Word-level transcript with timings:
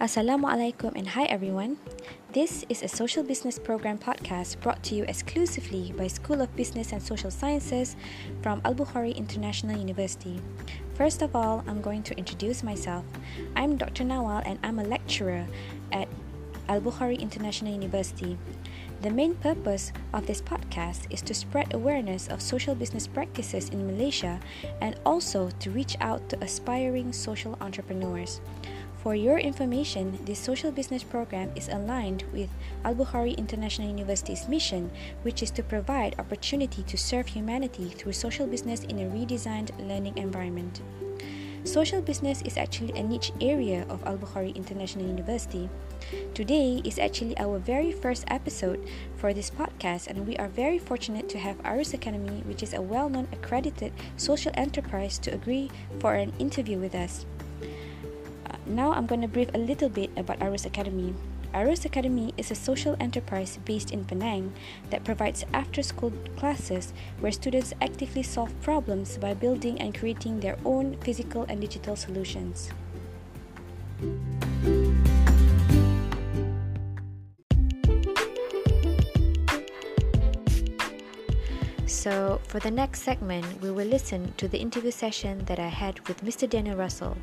Assalamualaikum 0.00 0.96
and 0.96 1.12
hi 1.12 1.28
everyone. 1.28 1.76
This 2.32 2.64
is 2.72 2.80
a 2.80 2.88
social 2.88 3.20
business 3.20 3.60
program 3.60 4.00
podcast 4.00 4.56
brought 4.64 4.80
to 4.88 4.96
you 4.96 5.04
exclusively 5.04 5.92
by 5.92 6.08
School 6.08 6.40
of 6.40 6.48
Business 6.56 6.96
and 6.96 7.04
Social 7.04 7.28
Sciences 7.28 8.00
from 8.40 8.64
Albukhary 8.64 9.12
International 9.12 9.76
University. 9.76 10.40
First 10.96 11.20
of 11.20 11.36
all, 11.36 11.60
I'm 11.68 11.84
going 11.84 12.00
to 12.08 12.16
introduce 12.16 12.64
myself. 12.64 13.04
I'm 13.52 13.76
Dr. 13.76 14.08
Nawal 14.08 14.40
and 14.48 14.56
I'm 14.64 14.80
a 14.80 14.88
lecturer 14.88 15.44
at 15.92 16.08
Albukhary 16.72 17.20
International 17.20 17.76
University. 17.76 18.40
The 19.04 19.12
main 19.12 19.34
purpose 19.36 19.92
of 20.16 20.24
this 20.26 20.40
podcast 20.40 21.12
is 21.12 21.20
to 21.28 21.36
spread 21.36 21.74
awareness 21.74 22.28
of 22.28 22.40
social 22.40 22.74
business 22.74 23.06
practices 23.06 23.68
in 23.68 23.84
Malaysia 23.84 24.40
and 24.80 24.96
also 25.04 25.50
to 25.60 25.70
reach 25.70 25.96
out 26.00 26.24
to 26.30 26.40
aspiring 26.40 27.12
social 27.12 27.56
entrepreneurs. 27.60 28.40
For 29.02 29.14
your 29.14 29.38
information, 29.38 30.18
this 30.26 30.38
social 30.38 30.70
business 30.70 31.02
program 31.02 31.50
is 31.56 31.68
aligned 31.68 32.22
with 32.34 32.50
Albukhary 32.84 33.34
International 33.38 33.88
University's 33.88 34.46
mission, 34.46 34.90
which 35.22 35.42
is 35.42 35.50
to 35.52 35.62
provide 35.62 36.18
opportunity 36.18 36.82
to 36.82 36.98
serve 36.98 37.26
humanity 37.26 37.88
through 37.88 38.12
social 38.12 38.46
business 38.46 38.84
in 38.84 38.98
a 38.98 39.08
redesigned 39.08 39.72
learning 39.88 40.18
environment. 40.18 40.82
Social 41.64 42.02
business 42.02 42.42
is 42.42 42.58
actually 42.58 42.92
a 42.92 43.02
niche 43.02 43.32
area 43.40 43.86
of 43.88 44.04
Albukhary 44.04 44.54
International 44.54 45.06
University. 45.06 45.70
Today 46.34 46.82
is 46.84 46.98
actually 46.98 47.38
our 47.38 47.58
very 47.58 47.92
first 47.92 48.24
episode 48.28 48.86
for 49.16 49.32
this 49.32 49.50
podcast, 49.50 50.08
and 50.08 50.26
we 50.26 50.36
are 50.36 50.48
very 50.48 50.78
fortunate 50.78 51.26
to 51.30 51.38
have 51.38 51.56
Arus 51.62 51.94
Academy, 51.94 52.42
which 52.44 52.62
is 52.62 52.74
a 52.74 52.82
well 52.82 53.08
known 53.08 53.28
accredited 53.32 53.94
social 54.18 54.52
enterprise, 54.56 55.18
to 55.20 55.32
agree 55.32 55.70
for 56.00 56.12
an 56.12 56.34
interview 56.38 56.76
with 56.76 56.94
us. 56.94 57.24
Now 58.70 58.92
I'm 58.92 59.06
going 59.06 59.20
to 59.22 59.26
brief 59.26 59.50
a 59.52 59.58
little 59.58 59.88
bit 59.88 60.10
about 60.16 60.38
Arus 60.38 60.64
Academy. 60.64 61.12
Arus 61.52 61.84
Academy 61.84 62.32
is 62.36 62.52
a 62.52 62.54
social 62.54 62.94
enterprise 63.00 63.58
based 63.64 63.90
in 63.90 64.04
Penang 64.04 64.52
that 64.90 65.02
provides 65.02 65.44
after 65.52 65.82
school 65.82 66.12
classes 66.36 66.92
where 67.18 67.32
students 67.32 67.74
actively 67.82 68.22
solve 68.22 68.54
problems 68.62 69.18
by 69.18 69.34
building 69.34 69.80
and 69.80 69.98
creating 69.98 70.38
their 70.38 70.56
own 70.64 70.96
physical 70.98 71.42
and 71.48 71.60
digital 71.60 71.96
solutions. 71.96 72.70
So, 81.86 82.40
for 82.46 82.60
the 82.60 82.70
next 82.70 83.02
segment, 83.02 83.60
we 83.60 83.72
will 83.72 83.88
listen 83.88 84.32
to 84.36 84.46
the 84.46 84.58
interview 84.58 84.92
session 84.92 85.44
that 85.46 85.58
I 85.58 85.66
had 85.66 86.06
with 86.06 86.22
Mr. 86.22 86.48
Daniel 86.48 86.76
Russell. 86.76 87.16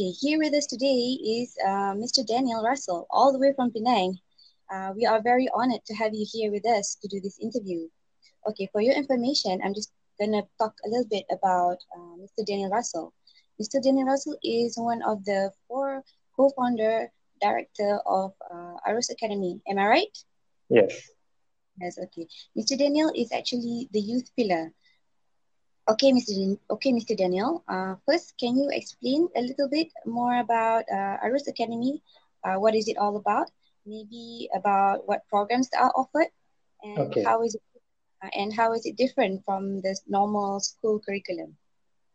Okay, 0.00 0.08
here 0.08 0.38
with 0.38 0.54
us 0.54 0.64
today 0.64 1.20
is 1.20 1.54
uh, 1.62 1.92
Mr. 1.92 2.26
Daniel 2.26 2.64
Russell, 2.64 3.06
all 3.10 3.30
the 3.30 3.38
way 3.38 3.52
from 3.54 3.70
Penang. 3.70 4.16
Uh, 4.72 4.94
we 4.96 5.04
are 5.04 5.20
very 5.20 5.50
honored 5.52 5.84
to 5.84 5.92
have 5.92 6.14
you 6.14 6.24
here 6.32 6.50
with 6.50 6.66
us 6.66 6.96
to 7.02 7.08
do 7.08 7.20
this 7.20 7.38
interview. 7.38 7.86
Okay, 8.48 8.70
for 8.72 8.80
your 8.80 8.94
information, 8.94 9.60
I'm 9.62 9.74
just 9.74 9.92
going 10.18 10.32
to 10.32 10.48
talk 10.58 10.72
a 10.86 10.88
little 10.88 11.04
bit 11.10 11.26
about 11.30 11.76
uh, 11.94 12.16
Mr. 12.16 12.40
Daniel 12.46 12.70
Russell. 12.70 13.12
Mr. 13.60 13.82
Daniel 13.82 14.06
Russell 14.06 14.38
is 14.42 14.78
one 14.78 15.02
of 15.02 15.22
the 15.26 15.52
four 15.68 16.02
co-founder 16.34 17.12
director 17.42 18.00
of 18.06 18.32
uh, 18.50 18.76
Arus 18.88 19.10
Academy. 19.10 19.60
Am 19.68 19.76
I 19.76 19.88
right? 19.88 20.18
Yes. 20.70 21.06
Yes, 21.78 21.98
okay. 21.98 22.26
Mr. 22.56 22.78
Daniel 22.78 23.12
is 23.14 23.30
actually 23.30 23.90
the 23.92 24.00
youth 24.00 24.30
pillar 24.38 24.72
Okay, 25.88 26.12
Mr. 26.12 26.58
Okay, 26.70 26.92
Mr. 26.92 27.16
Daniel. 27.16 27.64
Uh, 27.66 27.96
first, 28.06 28.38
can 28.38 28.56
you 28.56 28.70
explain 28.70 29.28
a 29.34 29.42
little 29.42 29.68
bit 29.68 29.88
more 30.06 30.38
about 30.38 30.84
uh, 30.86 31.18
Arus 31.26 31.48
Academy? 31.48 32.02
Uh, 32.44 32.54
what 32.54 32.74
is 32.74 32.86
it 32.86 32.96
all 32.98 33.16
about? 33.16 33.50
Maybe 33.84 34.48
about 34.54 35.08
what 35.08 35.26
programs 35.28 35.70
are 35.74 35.90
offered, 35.96 36.30
and 36.82 37.10
okay. 37.10 37.24
how 37.24 37.42
is 37.42 37.56
it, 37.56 37.62
uh, 38.22 38.30
and 38.30 38.54
how 38.54 38.74
is 38.74 38.86
it 38.86 38.96
different 38.96 39.44
from 39.44 39.80
the 39.82 39.98
normal 40.06 40.60
school 40.60 41.00
curriculum? 41.02 41.56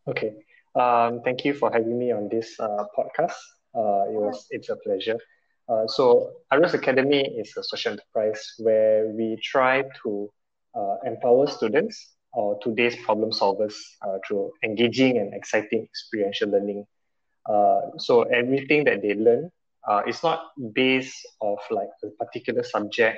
Okay. 0.07 0.47
Um, 0.75 1.19
thank 1.25 1.43
you 1.43 1.53
for 1.53 1.69
having 1.71 1.99
me 1.99 2.11
on 2.13 2.29
this 2.29 2.55
uh, 2.59 2.87
podcast. 2.95 3.35
Uh, 3.75 4.07
it 4.07 4.15
was 4.15 4.47
it's 4.49 4.69
a 4.69 4.77
pleasure. 4.77 5.19
Uh, 5.67 5.85
so 5.87 6.31
Arus 6.53 6.73
Academy 6.73 7.19
is 7.35 7.51
a 7.57 7.63
social 7.63 7.91
enterprise 7.91 8.55
where 8.59 9.11
we 9.11 9.35
try 9.43 9.83
to 10.03 10.31
uh, 10.73 10.95
empower 11.03 11.47
students 11.47 12.15
or 12.33 12.57
today's 12.61 12.95
problem 12.97 13.31
solvers 13.31 13.75
uh, 14.01 14.17
through 14.27 14.51
engaging 14.63 15.17
and 15.17 15.33
exciting 15.33 15.83
experiential 15.83 16.49
learning. 16.49 16.85
Uh, 17.47 17.81
so 17.97 18.23
everything 18.23 18.83
that 18.83 19.01
they 19.01 19.13
learn 19.13 19.49
uh, 19.87 20.01
is 20.07 20.21
not 20.21 20.49
based 20.73 21.25
of 21.41 21.57
like 21.71 21.89
a 22.03 22.09
particular 22.23 22.63
subject 22.63 23.17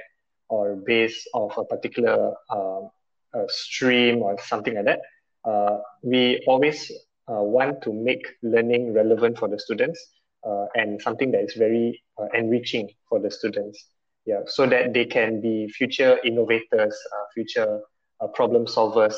or 0.50 0.76
based 0.76 1.28
of 1.34 1.52
a 1.58 1.66
particular 1.66 2.34
um, 2.50 2.90
a 3.34 3.44
stream 3.48 4.20
or 4.20 4.38
something 4.40 4.76
like 4.76 4.86
that. 4.86 5.02
Uh, 5.46 5.78
we 6.04 6.44
always 6.48 6.92
uh, 7.28 7.42
want 7.42 7.82
to 7.82 7.94
make 7.94 8.26
learning 8.42 8.94
relevant 8.94 9.38
for 9.38 9.48
the 9.48 9.60
students 9.60 10.00
uh, 10.48 10.66
and 10.76 11.02
something 11.02 11.32
that 11.32 11.44
is 11.44 11.54
very 11.54 12.02
enriching 12.34 12.90
for 13.08 13.20
the 13.20 13.30
students. 13.30 13.86
Yeah, 14.26 14.42
so 14.46 14.68
that 14.68 14.94
they 14.94 15.06
can 15.06 15.42
be 15.42 15.70
future 15.70 16.20
innovators, 16.24 16.96
future 17.34 17.82
uh, 18.22 18.28
problem 18.28 18.66
solvers, 18.66 19.16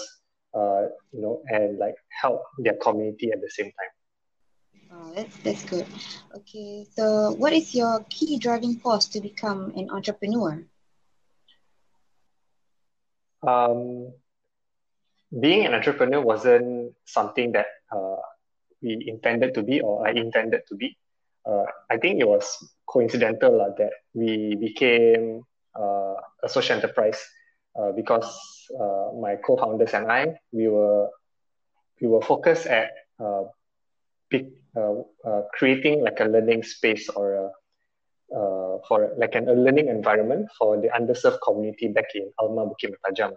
uh, 0.54 0.88
you 1.12 1.22
know, 1.22 1.42
and 1.48 1.78
like 1.78 1.96
help 2.22 2.44
their 2.60 2.76
community 2.82 3.32
at 3.32 3.42
the 3.42 3.50
same 3.50 3.66
time. 3.66 3.92
Oh, 4.94 5.14
that's 5.16 5.38
that's 5.38 5.64
good. 5.66 5.88
Okay, 6.36 6.86
so 6.96 7.32
what 7.32 7.54
is 7.54 7.74
your 7.74 8.06
key 8.10 8.38
driving 8.38 8.76
force 8.76 9.08
to 9.08 9.22
become 9.22 9.72
an 9.76 9.90
entrepreneur? 9.90 10.64
Um, 13.48 14.14
being 15.40 15.66
an 15.66 15.74
entrepreneur 15.74 16.22
wasn't 16.22 16.94
something 17.06 17.54
that 17.54 17.68
uh, 17.92 18.18
we 18.82 19.04
intended 19.08 19.54
to 19.56 19.64
be 19.64 19.82
or 19.82 20.06
I 20.06 20.12
intended 20.12 20.62
to 20.68 20.76
be. 20.76 20.98
Uh, 21.46 21.64
I 21.90 21.98
think 21.98 22.20
it 22.20 22.28
was 22.28 22.46
coincidental 22.88 23.62
uh, 23.62 23.70
that 23.78 23.92
we 24.14 24.56
became 24.56 25.44
uh, 25.74 26.16
a 26.44 26.50
social 26.50 26.76
enterprise 26.76 27.20
uh, 27.80 27.92
because 27.94 28.28
uh, 28.80 29.12
my 29.20 29.36
co-founders 29.46 29.94
and 29.94 30.12
I 30.12 30.36
we 30.52 30.68
were 30.68 31.10
we 32.02 32.08
were 32.08 32.22
focused 32.22 32.66
at 32.66 32.92
uh, 33.24 33.44
big, 34.30 34.48
uh, 34.76 34.96
uh, 35.26 35.42
creating 35.54 36.02
like 36.02 36.20
a 36.20 36.26
learning 36.26 36.64
space 36.64 37.10
or 37.10 37.36
a, 37.36 37.50
for 38.88 39.14
like 39.18 39.36
an, 39.36 39.48
a 39.50 39.54
learning 39.54 39.88
environment 39.88 40.50
for 40.58 40.82
the 40.82 40.88
underserved 40.88 41.40
community 41.46 41.90
back 41.90 42.06
in 42.16 42.32
Alma 42.40 42.66
Bukit 42.66 42.92
Mertajam. 42.92 43.34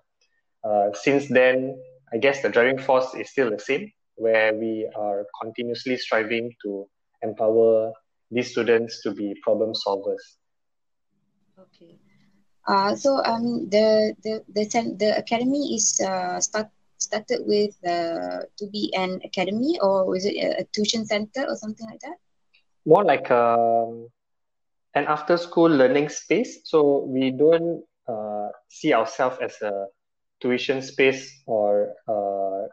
Uh, 0.62 0.92
since 0.94 1.28
then, 1.28 1.76
I 2.12 2.16
guess 2.16 2.40
the 2.42 2.48
driving 2.48 2.78
force 2.78 3.12
is 3.14 3.28
still 3.28 3.50
the 3.50 3.58
same, 3.58 3.92
where 4.14 4.54
we 4.54 4.88
are 4.96 5.26
continuously 5.42 5.98
striving 5.98 6.54
to 6.62 6.86
empower 7.22 7.92
these 8.30 8.50
students 8.52 9.02
to 9.02 9.12
be 9.12 9.34
problem 9.42 9.72
solvers. 9.74 10.24
Okay. 11.58 11.98
Uh, 12.66 12.94
so 12.96 13.22
um, 13.24 13.68
the 13.68 14.14
the 14.22 14.42
the 14.48 14.64
the 14.98 15.18
academy 15.18 15.74
is 15.74 16.00
uh, 16.00 16.40
start 16.40 16.68
started 16.98 17.42
with 17.46 17.76
uh, 17.84 18.40
to 18.56 18.66
be 18.72 18.92
an 18.96 19.20
academy 19.24 19.78
or 19.80 20.06
was 20.06 20.24
it 20.24 20.36
a, 20.36 20.60
a 20.60 20.64
tuition 20.72 21.04
center 21.04 21.44
or 21.46 21.56
something 21.56 21.86
like 21.86 22.00
that? 22.00 22.16
More 22.86 23.04
like 23.04 23.30
um, 23.30 24.08
an 24.94 25.04
after 25.06 25.36
school 25.36 25.68
learning 25.68 26.08
space. 26.08 26.60
So 26.64 27.04
we 27.04 27.30
don't 27.30 27.84
uh, 28.08 28.48
see 28.68 28.94
ourselves 28.94 29.38
as 29.42 29.60
a 29.62 29.86
tuition 30.40 30.82
space 30.82 31.42
or 31.46 31.92
uh, 32.08 32.68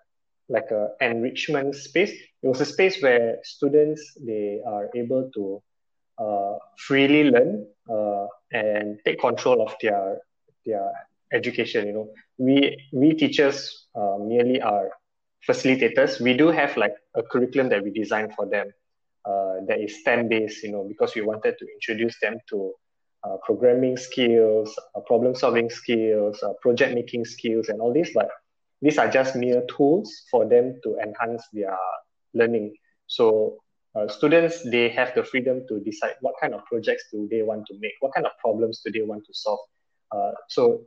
like 0.50 0.72
a 0.72 0.90
enrichment 1.02 1.76
space. 1.76 2.12
It 2.44 2.48
was 2.48 2.62
a 2.62 2.66
space 2.66 3.02
where 3.02 3.38
students 3.44 4.02
they 4.26 4.62
are 4.66 4.90
able 4.96 5.30
to 5.36 5.62
uh, 6.22 6.58
freely 6.78 7.24
learn 7.30 7.66
uh, 7.90 8.28
and 8.52 9.00
take 9.06 9.20
control 9.20 9.62
of 9.62 9.76
their 9.82 10.20
their 10.66 10.92
education. 11.34 11.88
You 11.88 11.94
know, 11.94 12.10
we 12.38 12.78
we 12.94 13.14
teachers 13.14 13.88
uh, 13.96 14.18
merely 14.20 14.62
are 14.62 14.90
facilitators. 15.48 16.22
We 16.22 16.36
do 16.36 16.48
have 16.50 16.78
like 16.78 16.96
a 17.16 17.24
curriculum 17.24 17.70
that 17.70 17.84
we 17.84 17.92
design 17.92 18.32
for 18.36 18.46
them 18.46 18.72
uh, 19.26 19.66
that 19.68 19.80
is 19.80 20.00
STEM 20.02 20.28
based. 20.30 20.64
You 20.64 20.72
know, 20.72 20.86
because 20.88 21.16
we 21.16 21.22
wanted 21.22 21.58
to 21.58 21.66
introduce 21.74 22.20
them 22.20 22.38
to 22.50 22.74
uh, 23.24 23.38
programming 23.44 23.98
skills, 23.98 24.78
uh, 24.96 25.00
problem 25.02 25.36
solving 25.36 25.70
skills, 25.70 26.44
project 26.62 26.94
making 26.94 27.26
skills, 27.26 27.70
and 27.70 27.82
all 27.82 27.94
this. 27.94 28.12
But 28.14 28.30
these 28.82 28.98
are 28.98 29.10
just 29.10 29.36
mere 29.36 29.64
tools 29.76 30.12
for 30.30 30.46
them 30.48 30.80
to 30.84 30.98
enhance 30.98 31.44
their 31.54 31.78
learning. 32.34 32.74
So 33.08 33.61
uh, 33.96 34.08
students 34.08 34.64
they 34.70 34.90
have 34.90 35.14
the 35.16 35.24
freedom 35.24 35.62
to 35.68 35.80
decide 35.82 36.14
what 36.22 36.36
kind 36.42 36.54
of 36.54 36.64
projects 36.66 37.06
do 37.12 37.28
they 37.30 37.42
want 37.42 37.66
to 37.66 37.74
make 37.80 37.94
what 38.00 38.14
kind 38.14 38.26
of 38.26 38.32
problems 38.40 38.82
do 38.86 38.92
they 38.92 39.02
want 39.02 39.24
to 39.26 39.34
solve 39.34 39.60
uh, 40.12 40.32
so 40.50 40.82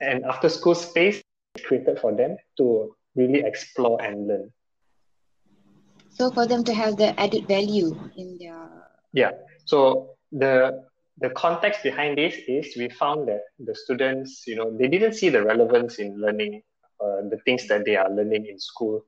an 0.00 0.24
after 0.24 0.48
school 0.48 0.74
space 0.74 1.22
created 1.64 1.98
for 2.00 2.14
them 2.14 2.36
to 2.56 2.94
really 3.14 3.40
explore 3.40 4.00
and 4.02 4.26
learn. 4.26 4.52
So 6.10 6.30
for 6.30 6.46
them 6.46 6.64
to 6.64 6.74
have 6.74 6.96
the 6.96 7.18
added 7.18 7.46
value 7.48 7.96
in 8.16 8.38
their 8.38 8.68
yeah. 9.12 9.32
So 9.64 10.10
the 10.30 10.84
the 11.18 11.30
context 11.30 11.82
behind 11.82 12.18
this 12.18 12.34
is 12.48 12.76
we 12.76 12.88
found 12.88 13.28
that 13.28 13.42
the 13.58 13.74
students, 13.74 14.44
you 14.46 14.56
know, 14.56 14.76
they 14.76 14.88
didn't 14.88 15.14
see 15.14 15.28
the 15.28 15.42
relevance 15.42 15.98
in 15.98 16.20
learning 16.20 16.62
uh, 17.00 17.28
the 17.28 17.38
things 17.44 17.68
that 17.68 17.84
they 17.84 17.96
are 17.96 18.10
learning 18.10 18.46
in 18.46 18.58
school. 18.58 19.04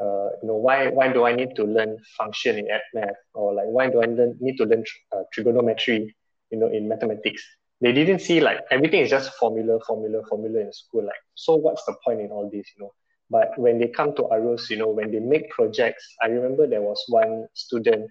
Uh, 0.00 0.30
you 0.40 0.48
know, 0.48 0.54
why 0.54 0.88
why 0.88 1.12
do 1.12 1.24
I 1.24 1.32
need 1.34 1.56
to 1.56 1.64
learn 1.64 1.98
function 2.16 2.56
in 2.58 2.68
math 2.94 3.16
or 3.34 3.52
like 3.52 3.66
why 3.66 3.90
do 3.90 4.00
I 4.00 4.06
learn, 4.06 4.36
need 4.40 4.56
to 4.58 4.64
learn 4.64 4.84
uh, 5.12 5.22
trigonometry, 5.32 6.14
you 6.50 6.58
know, 6.58 6.68
in 6.68 6.88
mathematics? 6.88 7.42
They 7.80 7.92
didn't 7.92 8.20
see 8.20 8.40
like 8.40 8.60
everything 8.70 9.00
is 9.00 9.10
just 9.10 9.34
formula, 9.34 9.78
formula, 9.86 10.22
formula 10.28 10.60
in 10.60 10.72
school. 10.72 11.04
Like, 11.04 11.22
so 11.34 11.56
what's 11.56 11.84
the 11.84 11.94
point 12.04 12.20
in 12.20 12.30
all 12.30 12.48
this, 12.50 12.66
you 12.76 12.84
know? 12.84 12.92
But 13.30 13.58
when 13.58 13.78
they 13.78 13.88
come 13.88 14.14
to 14.16 14.22
Arus, 14.22 14.70
you 14.70 14.76
know, 14.76 14.88
when 14.88 15.10
they 15.10 15.20
make 15.20 15.50
projects, 15.50 16.14
I 16.22 16.26
remember 16.26 16.66
there 16.66 16.82
was 16.82 17.02
one 17.08 17.46
student 17.54 18.10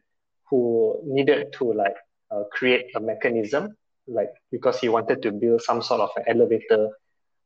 who 0.50 1.00
needed 1.06 1.54
to 1.54 1.74
like 1.74 1.96
uh, 2.32 2.44
create 2.52 2.86
a 2.96 3.00
mechanism, 3.00 3.76
like 4.08 4.30
because 4.52 4.80
he 4.80 4.90
wanted 4.90 5.22
to 5.24 5.32
build 5.32 5.62
some 5.62 5.82
sort 5.82 6.02
of 6.02 6.10
an 6.18 6.24
elevator, 6.28 6.90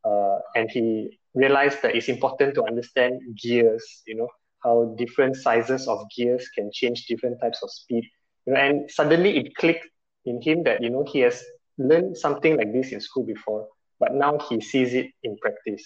uh, 0.03 0.39
and 0.55 0.69
he 0.69 1.19
realized 1.33 1.81
that 1.81 1.95
it's 1.95 2.09
important 2.09 2.55
to 2.55 2.63
understand 2.63 3.21
gears. 3.41 4.03
You 4.05 4.15
know 4.15 4.29
how 4.63 4.95
different 4.97 5.35
sizes 5.35 5.87
of 5.87 6.05
gears 6.15 6.47
can 6.49 6.71
change 6.71 7.05
different 7.05 7.39
types 7.41 7.61
of 7.63 7.71
speed. 7.71 8.05
You 8.45 8.53
know, 8.53 8.59
and 8.59 8.91
suddenly 8.91 9.37
it 9.37 9.55
clicked 9.55 9.87
in 10.25 10.41
him 10.41 10.63
that 10.63 10.81
you 10.81 10.89
know 10.89 11.03
he 11.03 11.19
has 11.19 11.43
learned 11.77 12.17
something 12.17 12.57
like 12.57 12.73
this 12.73 12.91
in 12.91 13.01
school 13.01 13.23
before, 13.23 13.67
but 13.99 14.13
now 14.13 14.37
he 14.49 14.61
sees 14.61 14.93
it 14.93 15.11
in 15.23 15.37
practice. 15.37 15.83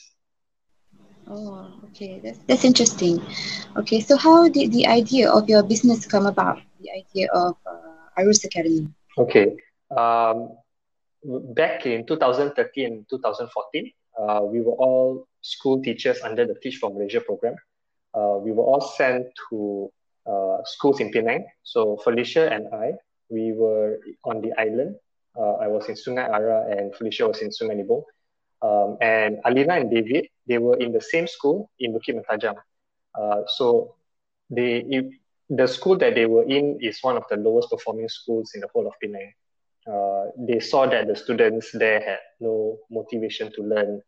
Oh, 1.27 1.67
okay, 1.85 2.21
that's 2.23 2.39
that's 2.45 2.63
interesting. 2.63 3.21
Okay, 3.77 3.99
so 3.99 4.15
how 4.15 4.47
did 4.47 4.71
the 4.71 4.85
idea 4.87 5.29
of 5.31 5.49
your 5.49 5.63
business 5.63 6.05
come 6.05 6.25
about? 6.25 6.61
The 6.81 6.91
idea 6.91 7.27
of 7.33 7.57
uh, 7.65 8.19
Arus 8.21 8.45
Academy. 8.45 8.87
Okay, 9.17 9.57
um, 9.95 10.53
back 11.55 11.85
in 11.85 12.05
2013 12.05 12.85
and 12.85 13.05
2014, 13.09 13.91
uh, 14.19 14.41
we 14.43 14.61
were 14.61 14.73
all 14.73 15.27
school 15.45 15.77
teachers 15.81 16.17
under 16.25 16.45
the 16.45 16.55
Teach 16.57 16.77
for 16.81 16.89
Malaysia 16.89 17.21
program. 17.21 17.53
Uh, 18.17 18.41
we 18.41 18.51
were 18.51 18.65
all 18.65 18.81
sent 18.81 19.29
to 19.49 19.91
uh, 20.25 20.57
schools 20.65 20.99
in 20.99 21.11
Penang. 21.11 21.45
So 21.61 21.97
Felicia 22.01 22.49
and 22.49 22.73
I, 22.73 22.97
we 23.29 23.53
were 23.53 24.01
on 24.25 24.41
the 24.41 24.51
island. 24.57 24.97
Uh, 25.37 25.61
I 25.61 25.67
was 25.67 25.85
in 25.85 25.93
Sungai 25.93 26.25
Ara 26.25 26.65
and 26.73 26.95
Felicia 26.95 27.27
was 27.27 27.45
in 27.45 27.49
Sungai 27.53 27.77
Nibong. 27.77 28.01
Um, 28.65 28.97
and 29.01 29.37
Alina 29.45 29.77
and 29.77 29.91
David, 29.91 30.25
they 30.47 30.57
were 30.57 30.77
in 30.77 30.91
the 30.91 31.01
same 31.01 31.27
school 31.27 31.69
in 31.77 31.93
Bukit 31.93 32.17
Mertajam. 32.17 32.55
Uh, 33.13 33.41
so 33.45 33.95
they, 34.49 34.81
if, 34.89 35.05
the 35.49 35.67
school 35.67 35.95
that 35.97 36.15
they 36.15 36.25
were 36.25 36.43
in 36.49 36.79
is 36.81 36.97
one 37.03 37.17
of 37.17 37.23
the 37.29 37.37
lowest 37.37 37.69
performing 37.69 38.09
schools 38.09 38.51
in 38.55 38.61
the 38.61 38.69
whole 38.73 38.87
of 38.87 38.93
Penang. 38.99 39.31
Uh, 39.85 40.33
they 40.39 40.59
saw 40.59 40.87
that 40.87 41.05
the 41.05 41.15
students 41.15 41.69
there 41.73 42.01
had 42.01 42.17
no 42.39 42.79
motivation 42.89 43.51
to 43.53 43.61
learn 43.61 44.01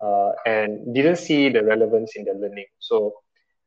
uh, 0.00 0.30
and 0.46 0.94
didn't 0.94 1.16
see 1.16 1.48
the 1.48 1.62
relevance 1.62 2.12
in 2.16 2.24
their 2.24 2.34
learning. 2.34 2.66
So, 2.78 3.14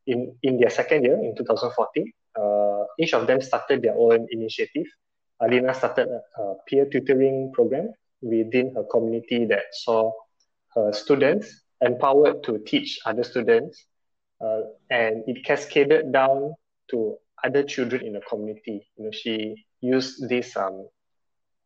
in, 0.08 0.36
in 0.44 0.60
their 0.60 0.70
second 0.70 1.04
year, 1.04 1.20
in 1.22 1.36
2014, 1.36 2.12
uh, 2.40 2.84
each 3.00 3.14
of 3.14 3.28
them 3.28 3.42
started 3.42 3.82
their 3.82 3.96
own 3.96 4.28
initiative. 4.32 4.86
Alina 5.42 5.74
started 5.74 6.08
a, 6.08 6.42
a 6.42 6.56
peer 6.68 6.86
tutoring 6.86 7.52
program 7.54 7.92
within 8.22 8.74
her 8.76 8.84
community 8.84 9.46
that 9.46 9.66
saw 9.72 10.12
her 10.76 10.94
students 10.94 11.62
empowered 11.82 12.44
to 12.44 12.60
teach 12.60 13.00
other 13.06 13.24
students, 13.24 13.86
uh, 14.40 14.62
and 14.90 15.24
it 15.28 15.44
cascaded 15.44 16.12
down 16.12 16.54
to 16.90 17.18
other 17.44 17.64
children 17.64 18.06
in 18.06 18.14
the 18.14 18.22
community. 18.22 18.88
You 18.98 19.06
know, 19.06 19.12
she 19.12 19.66
used 19.82 20.30
this 20.30 20.56
um, 20.56 20.88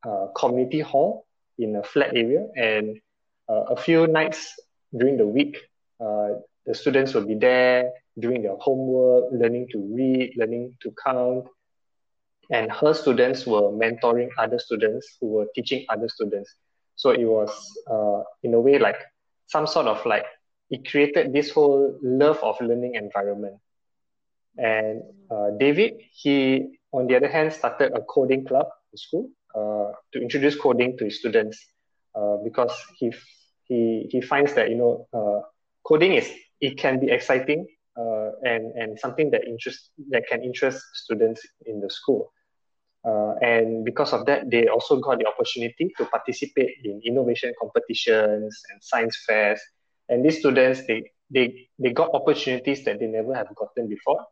uh, 0.07 0.27
community 0.35 0.79
hall 0.79 1.25
in 1.57 1.75
a 1.75 1.83
flat 1.83 2.15
area, 2.15 2.47
and 2.55 2.99
a 3.47 3.75
few 3.75 4.07
nights 4.07 4.53
during 4.95 5.17
the 5.17 5.27
week, 5.27 5.57
uh, 5.99 6.29
the 6.65 6.73
students 6.73 7.13
will 7.13 7.25
be 7.25 7.35
there 7.35 7.91
doing 8.19 8.41
their 8.41 8.55
homework, 8.57 9.25
learning 9.31 9.67
to 9.71 9.79
read, 9.95 10.33
learning 10.37 10.75
to 10.81 10.93
count, 11.05 11.45
and 12.51 12.71
her 12.71 12.93
students 12.93 13.45
were 13.45 13.71
mentoring 13.71 14.29
other 14.37 14.59
students 14.59 15.17
who 15.19 15.27
were 15.27 15.47
teaching 15.55 15.85
other 15.89 16.07
students. 16.07 16.53
So 16.95 17.09
it 17.09 17.25
was, 17.25 17.51
uh, 17.89 18.23
in 18.43 18.53
a 18.53 18.59
way, 18.59 18.79
like 18.79 18.97
some 19.47 19.67
sort 19.67 19.87
of 19.87 20.05
like 20.05 20.25
it 20.69 20.89
created 20.89 21.33
this 21.33 21.51
whole 21.51 21.97
love 22.01 22.39
of 22.43 22.59
learning 22.61 22.95
environment. 22.95 23.57
And 24.57 25.03
uh, 25.29 25.51
David, 25.59 25.95
he, 26.13 26.79
on 26.91 27.07
the 27.07 27.15
other 27.15 27.27
hand, 27.27 27.51
started 27.53 27.91
a 27.93 28.01
coding 28.01 28.45
club 28.45 28.67
in 28.91 28.97
school 28.97 29.29
uh, 29.53 29.91
to 30.13 30.21
introduce 30.21 30.55
coding 30.55 30.97
to 30.97 31.05
his 31.05 31.19
students 31.19 31.59
uh, 32.15 32.37
because 32.43 32.71
he, 32.97 33.11
he, 33.67 34.07
he 34.11 34.21
finds 34.21 34.53
that, 34.53 34.69
you 34.69 34.75
know, 34.75 35.07
uh, 35.13 35.41
coding 35.83 36.13
is, 36.13 36.29
it 36.61 36.77
can 36.77 36.99
be 36.99 37.09
exciting 37.11 37.67
uh, 37.97 38.31
and, 38.43 38.71
and 38.73 38.99
something 38.99 39.31
that 39.31 39.45
interest, 39.45 39.91
that 40.09 40.23
can 40.27 40.43
interest 40.43 40.83
students 40.93 41.41
in 41.65 41.79
the 41.79 41.89
school. 41.89 42.31
Uh, 43.03 43.35
and 43.41 43.85
because 43.85 44.13
of 44.13 44.25
that, 44.25 44.49
they 44.49 44.67
also 44.67 44.99
got 44.99 45.19
the 45.19 45.27
opportunity 45.27 45.91
to 45.97 46.05
participate 46.05 46.71
in 46.83 47.01
innovation 47.05 47.53
competitions 47.61 48.59
and 48.71 48.81
science 48.81 49.15
fairs. 49.27 49.61
And 50.09 50.25
these 50.25 50.39
students, 50.39 50.81
they, 50.87 51.11
they, 51.29 51.67
they 51.77 51.91
got 51.91 52.13
opportunities 52.13 52.83
that 52.85 52.99
they 52.99 53.07
never 53.07 53.35
have 53.35 53.53
gotten 53.55 53.87
before 53.87 54.25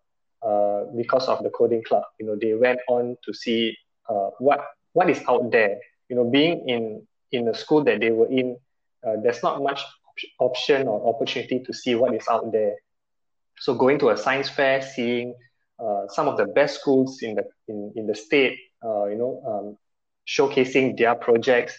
uh, 0.43 0.85
because 0.97 1.27
of 1.27 1.43
the 1.43 1.49
coding 1.49 1.83
club. 1.83 2.03
You 2.19 2.25
know, 2.25 2.35
they 2.35 2.53
went 2.53 2.79
on 2.89 3.15
to 3.23 3.33
see 3.33 3.77
uh, 4.09 4.29
what 4.39 4.59
what 4.93 5.09
is 5.09 5.21
out 5.27 5.51
there. 5.51 5.77
You 6.09 6.17
know, 6.17 6.25
being 6.25 6.67
in 6.67 7.07
in 7.31 7.45
the 7.45 7.53
school 7.53 7.83
that 7.85 7.99
they 7.99 8.11
were 8.11 8.27
in, 8.27 8.57
uh, 9.05 9.15
there's 9.21 9.43
not 9.43 9.61
much 9.61 9.81
op- 9.81 10.51
option 10.51 10.87
or 10.87 11.13
opportunity 11.13 11.63
to 11.65 11.73
see 11.73 11.95
what 11.95 12.13
is 12.13 12.27
out 12.29 12.51
there. 12.51 12.75
So 13.59 13.75
going 13.75 13.99
to 13.99 14.09
a 14.09 14.17
science 14.17 14.49
fair, 14.49 14.81
seeing 14.81 15.35
uh, 15.79 16.07
some 16.09 16.27
of 16.27 16.37
the 16.37 16.45
best 16.45 16.79
schools 16.79 17.21
in 17.21 17.35
the 17.35 17.43
in, 17.67 17.93
in 17.95 18.07
the 18.07 18.15
state, 18.15 18.57
uh, 18.83 19.05
you 19.05 19.15
know, 19.15 19.41
um, 19.47 19.77
showcasing 20.27 20.97
their 20.97 21.15
projects, 21.15 21.77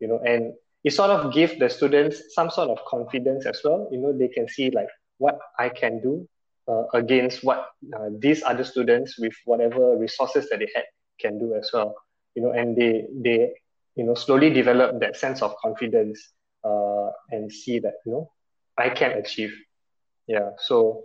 you 0.00 0.08
know, 0.08 0.18
and 0.18 0.52
it 0.84 0.92
sort 0.92 1.10
of 1.10 1.32
give 1.32 1.58
the 1.58 1.68
students 1.68 2.34
some 2.34 2.50
sort 2.50 2.70
of 2.70 2.78
confidence 2.86 3.46
as 3.46 3.60
well. 3.64 3.88
You 3.90 3.98
know, 3.98 4.12
they 4.16 4.28
can 4.28 4.48
see 4.48 4.70
like 4.70 4.88
what 5.18 5.38
I 5.58 5.68
can 5.68 6.00
do 6.00 6.28
uh, 6.68 6.84
against 6.94 7.42
what 7.42 7.70
uh, 7.96 8.10
these 8.18 8.42
other 8.42 8.64
students 8.64 9.18
with 9.18 9.34
whatever 9.44 9.96
resources 9.96 10.48
that 10.50 10.58
they 10.60 10.68
had 10.74 10.84
can 11.20 11.38
do 11.38 11.54
as 11.54 11.70
well. 11.72 11.94
You 12.34 12.42
know, 12.42 12.52
and 12.52 12.76
they 12.76 13.06
they 13.12 13.52
you 13.94 14.04
know 14.04 14.14
slowly 14.14 14.50
develop 14.50 15.00
that 15.00 15.16
sense 15.16 15.42
of 15.42 15.56
confidence 15.62 16.32
uh, 16.64 17.10
and 17.30 17.52
see 17.52 17.78
that 17.78 17.94
you 18.04 18.12
know 18.12 18.30
I 18.76 18.90
can 18.90 19.12
achieve. 19.12 19.52
Yeah. 20.26 20.50
So 20.58 21.04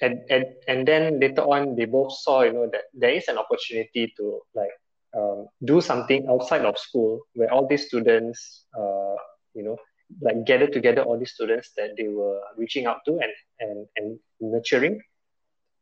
and 0.00 0.20
and 0.30 0.44
and 0.68 0.86
then 0.86 1.20
later 1.20 1.42
on 1.42 1.76
they 1.76 1.84
both 1.84 2.12
saw 2.12 2.42
you 2.42 2.52
know 2.52 2.68
that 2.70 2.84
there 2.94 3.12
is 3.12 3.28
an 3.28 3.38
opportunity 3.38 4.12
to 4.16 4.40
like 4.54 4.72
um, 5.16 5.46
do 5.64 5.80
something 5.80 6.26
outside 6.28 6.64
of 6.64 6.78
school 6.78 7.20
where 7.34 7.52
all 7.52 7.66
these 7.66 7.86
students 7.86 8.66
uh, 8.76 9.14
you 9.54 9.62
know 9.62 9.76
like 10.20 10.44
gather 10.44 10.66
together 10.66 11.02
all 11.02 11.18
these 11.18 11.32
students 11.32 11.70
that 11.76 11.96
they 11.96 12.08
were 12.08 12.40
reaching 12.56 12.86
out 12.86 12.98
to 13.06 13.12
and 13.12 13.32
and, 13.60 13.86
and 13.96 14.18
nurturing 14.40 15.00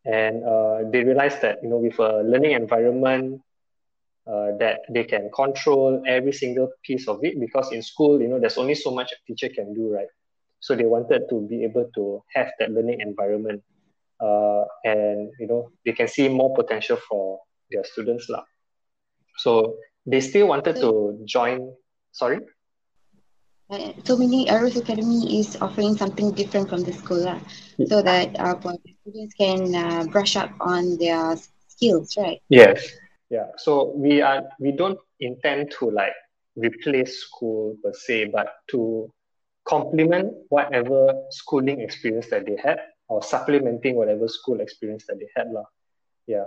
and 0.04 0.44
uh, 0.44 0.78
they 0.90 1.02
realized 1.04 1.40
that 1.40 1.58
you 1.62 1.68
know 1.68 1.78
with 1.78 1.98
a 1.98 2.22
learning 2.22 2.52
environment 2.52 3.40
uh, 4.26 4.56
that 4.58 4.80
they 4.90 5.04
can 5.04 5.30
control 5.34 6.02
every 6.06 6.32
single 6.32 6.70
piece 6.84 7.08
of 7.08 7.18
it 7.22 7.38
because 7.40 7.72
in 7.72 7.82
school 7.82 8.20
you 8.20 8.28
know 8.28 8.38
there's 8.38 8.58
only 8.58 8.74
so 8.74 8.90
much 8.90 9.10
a 9.12 9.16
teacher 9.26 9.48
can 9.48 9.74
do 9.74 9.92
right 9.92 10.08
so 10.60 10.74
they 10.74 10.84
wanted 10.84 11.22
to 11.28 11.46
be 11.48 11.64
able 11.64 11.90
to 11.94 12.22
have 12.34 12.50
that 12.58 12.70
learning 12.70 13.00
environment 13.00 13.62
uh, 14.22 14.64
and 14.84 15.30
you 15.38 15.46
know 15.46 15.70
they 15.84 15.92
can 15.92 16.06
see 16.06 16.28
more 16.28 16.54
potential 16.54 16.96
for 17.08 17.40
their 17.70 17.84
students 17.84 18.28
lah. 18.28 18.44
So 19.38 19.76
they 20.06 20.20
still 20.20 20.46
wanted 20.46 20.76
to 20.76 21.18
join. 21.24 21.72
Sorry. 22.12 22.38
Uh, 23.70 23.92
so 24.04 24.16
meaning 24.16 24.46
Arus 24.46 24.76
Academy 24.76 25.40
is 25.40 25.56
offering 25.60 25.96
something 25.96 26.30
different 26.32 26.68
from 26.68 26.84
the 26.84 26.92
school, 26.92 27.24
lah, 27.24 27.40
so 27.88 28.02
that 28.02 28.36
uh, 28.38 28.54
students 29.02 29.34
can 29.34 29.74
uh, 29.74 30.04
brush 30.12 30.36
up 30.36 30.52
on 30.60 30.98
their 30.98 31.34
skills, 31.68 32.14
right? 32.20 32.38
Yes. 32.52 32.84
Yeah. 33.32 33.48
So 33.56 33.96
we 33.96 34.20
are 34.20 34.44
we 34.60 34.76
don't 34.76 35.00
intend 35.16 35.72
to 35.80 35.88
like 35.88 36.12
replace 36.52 37.24
school 37.24 37.80
per 37.80 37.96
se, 37.96 38.28
but 38.28 38.60
to 38.76 39.08
complement 39.64 40.36
whatever 40.50 41.16
schooling 41.30 41.80
experience 41.80 42.28
that 42.28 42.44
they 42.44 42.60
had 42.60 42.76
or 43.08 43.22
supplementing 43.24 43.96
whatever 43.96 44.28
school 44.28 44.60
experience 44.60 45.08
that 45.08 45.16
they 45.16 45.32
had 45.32 45.48
lah. 45.48 45.64
Yeah. 46.28 46.44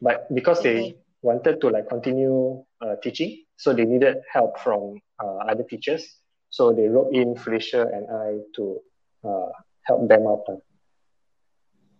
But 0.00 0.24
because 0.32 0.64
okay. 0.64 0.72
they 0.72 0.80
wanted 1.20 1.60
to 1.60 1.68
like 1.68 1.92
continue 1.92 2.64
uh, 2.80 2.96
teaching, 3.04 3.44
so 3.60 3.76
they 3.76 3.84
needed 3.84 4.24
help 4.32 4.56
from 4.64 5.04
uh, 5.20 5.44
other 5.52 5.68
teachers. 5.68 6.16
So 6.48 6.72
they 6.72 6.88
wrote 6.88 7.12
in 7.12 7.36
Felicia 7.36 7.92
and 7.92 8.08
I 8.08 8.40
to 8.56 8.80
uh, 9.20 9.52
help 9.84 10.08
them 10.08 10.24
out. 10.24 10.48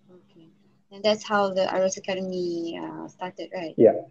Okay. 0.08 0.48
And 0.90 1.04
that's 1.04 1.20
how 1.20 1.52
the 1.52 1.68
Arus 1.68 2.00
Academy 2.00 2.80
uh, 2.80 3.08
started, 3.08 3.52
right? 3.52 3.76
Yeah. 3.76 4.08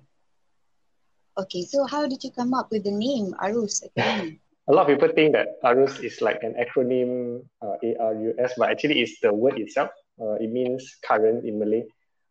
Okay, 1.41 1.63
so 1.65 1.85
how 1.85 2.05
did 2.07 2.23
you 2.23 2.29
come 2.31 2.53
up 2.53 2.69
with 2.69 2.83
the 2.83 2.91
name 2.91 3.33
Arus 3.41 3.81
Academy? 3.83 4.39
a 4.67 4.73
lot 4.73 4.83
of 4.85 4.93
people 4.93 5.09
think 5.13 5.33
that 5.33 5.57
ARUS 5.63 5.99
is 6.03 6.21
like 6.21 6.43
an 6.43 6.53
acronym, 6.53 7.41
uh, 7.63 7.75
A-R-U-S, 7.83 8.53
but 8.57 8.69
actually 8.69 9.01
it's 9.01 9.19
the 9.19 9.33
word 9.33 9.57
itself. 9.57 9.89
Uh, 10.21 10.33
it 10.33 10.51
means 10.51 10.97
current 11.03 11.43
in 11.45 11.57
Malay, 11.57 11.83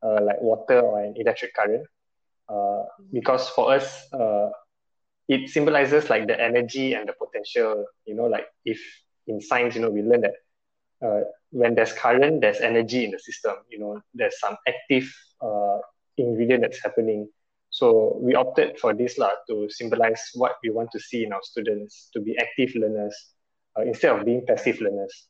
uh, 0.02 0.22
like 0.22 0.40
water 0.40 0.78
or 0.78 1.02
an 1.02 1.14
electric 1.16 1.54
current. 1.54 1.84
Uh, 2.48 2.84
because 3.12 3.48
for 3.48 3.72
us, 3.72 4.06
uh, 4.12 4.50
it 5.28 5.50
symbolizes 5.50 6.08
like 6.08 6.28
the 6.28 6.40
energy 6.40 6.94
and 6.94 7.08
the 7.08 7.14
potential. 7.14 7.84
You 8.06 8.14
know, 8.14 8.26
like 8.26 8.46
if 8.64 8.80
in 9.26 9.40
science, 9.40 9.74
you 9.74 9.82
know, 9.82 9.90
we 9.90 10.02
learn 10.02 10.22
that 10.22 10.34
uh, 11.04 11.20
when 11.50 11.74
there's 11.74 11.92
current, 11.92 12.40
there's 12.40 12.60
energy 12.60 13.04
in 13.04 13.10
the 13.10 13.18
system. 13.18 13.56
You 13.68 13.80
know, 13.80 14.00
there's 14.14 14.38
some 14.38 14.56
active 14.68 15.12
uh, 15.42 15.78
ingredient 16.16 16.62
that's 16.62 16.82
happening. 16.82 17.28
So 17.70 18.18
we 18.20 18.34
opted 18.34 18.78
for 18.78 18.92
this 18.92 19.16
lah 19.16 19.30
to 19.48 19.70
symbolize 19.70 20.20
what 20.34 20.58
we 20.62 20.70
want 20.70 20.90
to 20.90 21.00
see 21.00 21.24
in 21.24 21.32
our 21.32 21.42
students 21.42 22.10
to 22.12 22.20
be 22.20 22.36
active 22.38 22.74
learners 22.74 23.14
uh, 23.78 23.82
instead 23.82 24.10
of 24.10 24.26
being 24.26 24.44
passive 24.46 24.80
learners. 24.80 25.28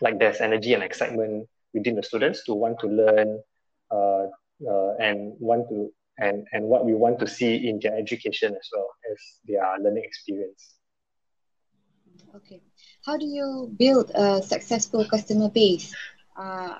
Like 0.00 0.18
there's 0.18 0.40
energy 0.40 0.74
and 0.74 0.82
excitement 0.82 1.48
within 1.74 1.96
the 1.96 2.02
students 2.02 2.44
to 2.44 2.54
want 2.54 2.78
to 2.80 2.86
learn 2.86 3.42
uh, 3.90 4.30
uh, 4.62 4.90
and 5.00 5.34
want 5.38 5.68
to 5.68 5.92
and 6.18 6.46
and 6.52 6.64
what 6.64 6.86
we 6.86 6.94
want 6.94 7.18
to 7.20 7.26
see 7.26 7.68
in 7.68 7.78
their 7.82 7.98
education 7.98 8.54
as 8.54 8.68
well 8.72 8.88
as 9.12 9.18
their 9.44 9.66
learning 9.82 10.04
experience. 10.04 10.78
Okay, 12.34 12.62
how 13.04 13.16
do 13.16 13.26
you 13.26 13.74
build 13.76 14.10
a 14.14 14.42
successful 14.42 15.04
customer 15.04 15.50
base? 15.50 15.94
Uh, 16.36 16.74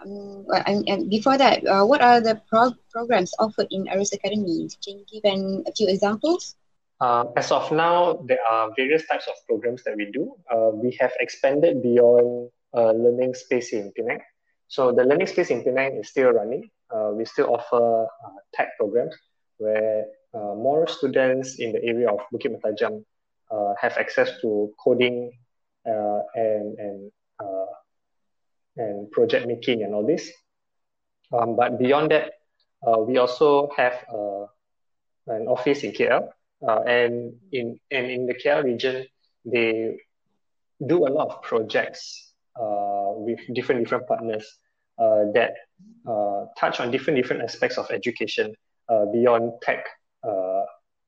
and, 0.66 0.88
and 0.88 1.10
before 1.10 1.38
that, 1.38 1.66
uh, 1.66 1.84
what 1.84 2.02
are 2.02 2.20
the 2.20 2.40
pro- 2.48 2.74
programs 2.90 3.32
offered 3.38 3.66
in 3.70 3.86
Arus 3.86 4.12
Academy? 4.12 4.68
Can 4.84 4.98
you 4.98 5.04
give 5.10 5.24
an, 5.24 5.64
a 5.66 5.72
few 5.72 5.88
examples? 5.88 6.56
Uh, 7.00 7.24
as 7.36 7.50
of 7.52 7.70
now, 7.72 8.20
there 8.26 8.44
are 8.48 8.70
various 8.76 9.06
types 9.06 9.26
of 9.26 9.34
programs 9.46 9.82
that 9.84 9.96
we 9.96 10.10
do. 10.12 10.34
Uh, 10.50 10.70
we 10.72 10.96
have 11.00 11.12
expanded 11.20 11.82
beyond 11.82 12.50
uh, 12.74 12.92
learning 12.92 13.34
space 13.34 13.72
in 13.72 13.92
Penang. 13.92 14.20
So 14.68 14.92
the 14.92 15.04
learning 15.04 15.28
space 15.28 15.50
in 15.50 15.62
Penang 15.62 15.96
is 15.96 16.10
still 16.10 16.30
running. 16.30 16.70
Uh, 16.94 17.10
we 17.14 17.24
still 17.24 17.54
offer 17.54 18.06
tech 18.54 18.76
programs 18.78 19.14
where 19.58 20.04
more 20.34 20.86
students 20.86 21.58
in 21.58 21.72
the 21.72 21.82
area 21.82 22.10
of 22.10 22.20
Bukit 22.32 22.52
Mertajam 22.52 23.02
have 23.80 23.96
access 23.96 24.38
to 24.42 24.70
coding 24.82 25.32
and, 25.86 26.78
and 26.78 27.10
and 28.76 29.10
project 29.10 29.46
making 29.46 29.82
and 29.82 29.94
all 29.94 30.06
this. 30.06 30.30
Um, 31.32 31.56
but 31.56 31.78
beyond 31.78 32.10
that, 32.10 32.32
uh, 32.86 32.98
we 32.98 33.18
also 33.18 33.70
have 33.76 34.04
uh, 34.12 34.46
an 35.26 35.48
office 35.48 35.82
in 35.82 35.92
KL, 35.92 36.28
uh, 36.66 36.80
and 36.82 37.34
in 37.52 37.78
and 37.90 38.10
in 38.10 38.26
the 38.26 38.34
KL 38.34 38.64
region, 38.64 39.06
they 39.44 39.96
do 40.86 41.06
a 41.06 41.10
lot 41.10 41.28
of 41.28 41.42
projects 41.42 42.32
uh, 42.60 43.10
with 43.16 43.40
different 43.54 43.82
different 43.82 44.06
partners 44.06 44.46
uh, 44.98 45.24
that 45.34 45.54
uh, 46.08 46.46
touch 46.58 46.80
on 46.80 46.90
different 46.90 47.16
different 47.20 47.42
aspects 47.42 47.76
of 47.78 47.90
education 47.90 48.54
beyond 49.12 49.52
tech, 49.62 49.84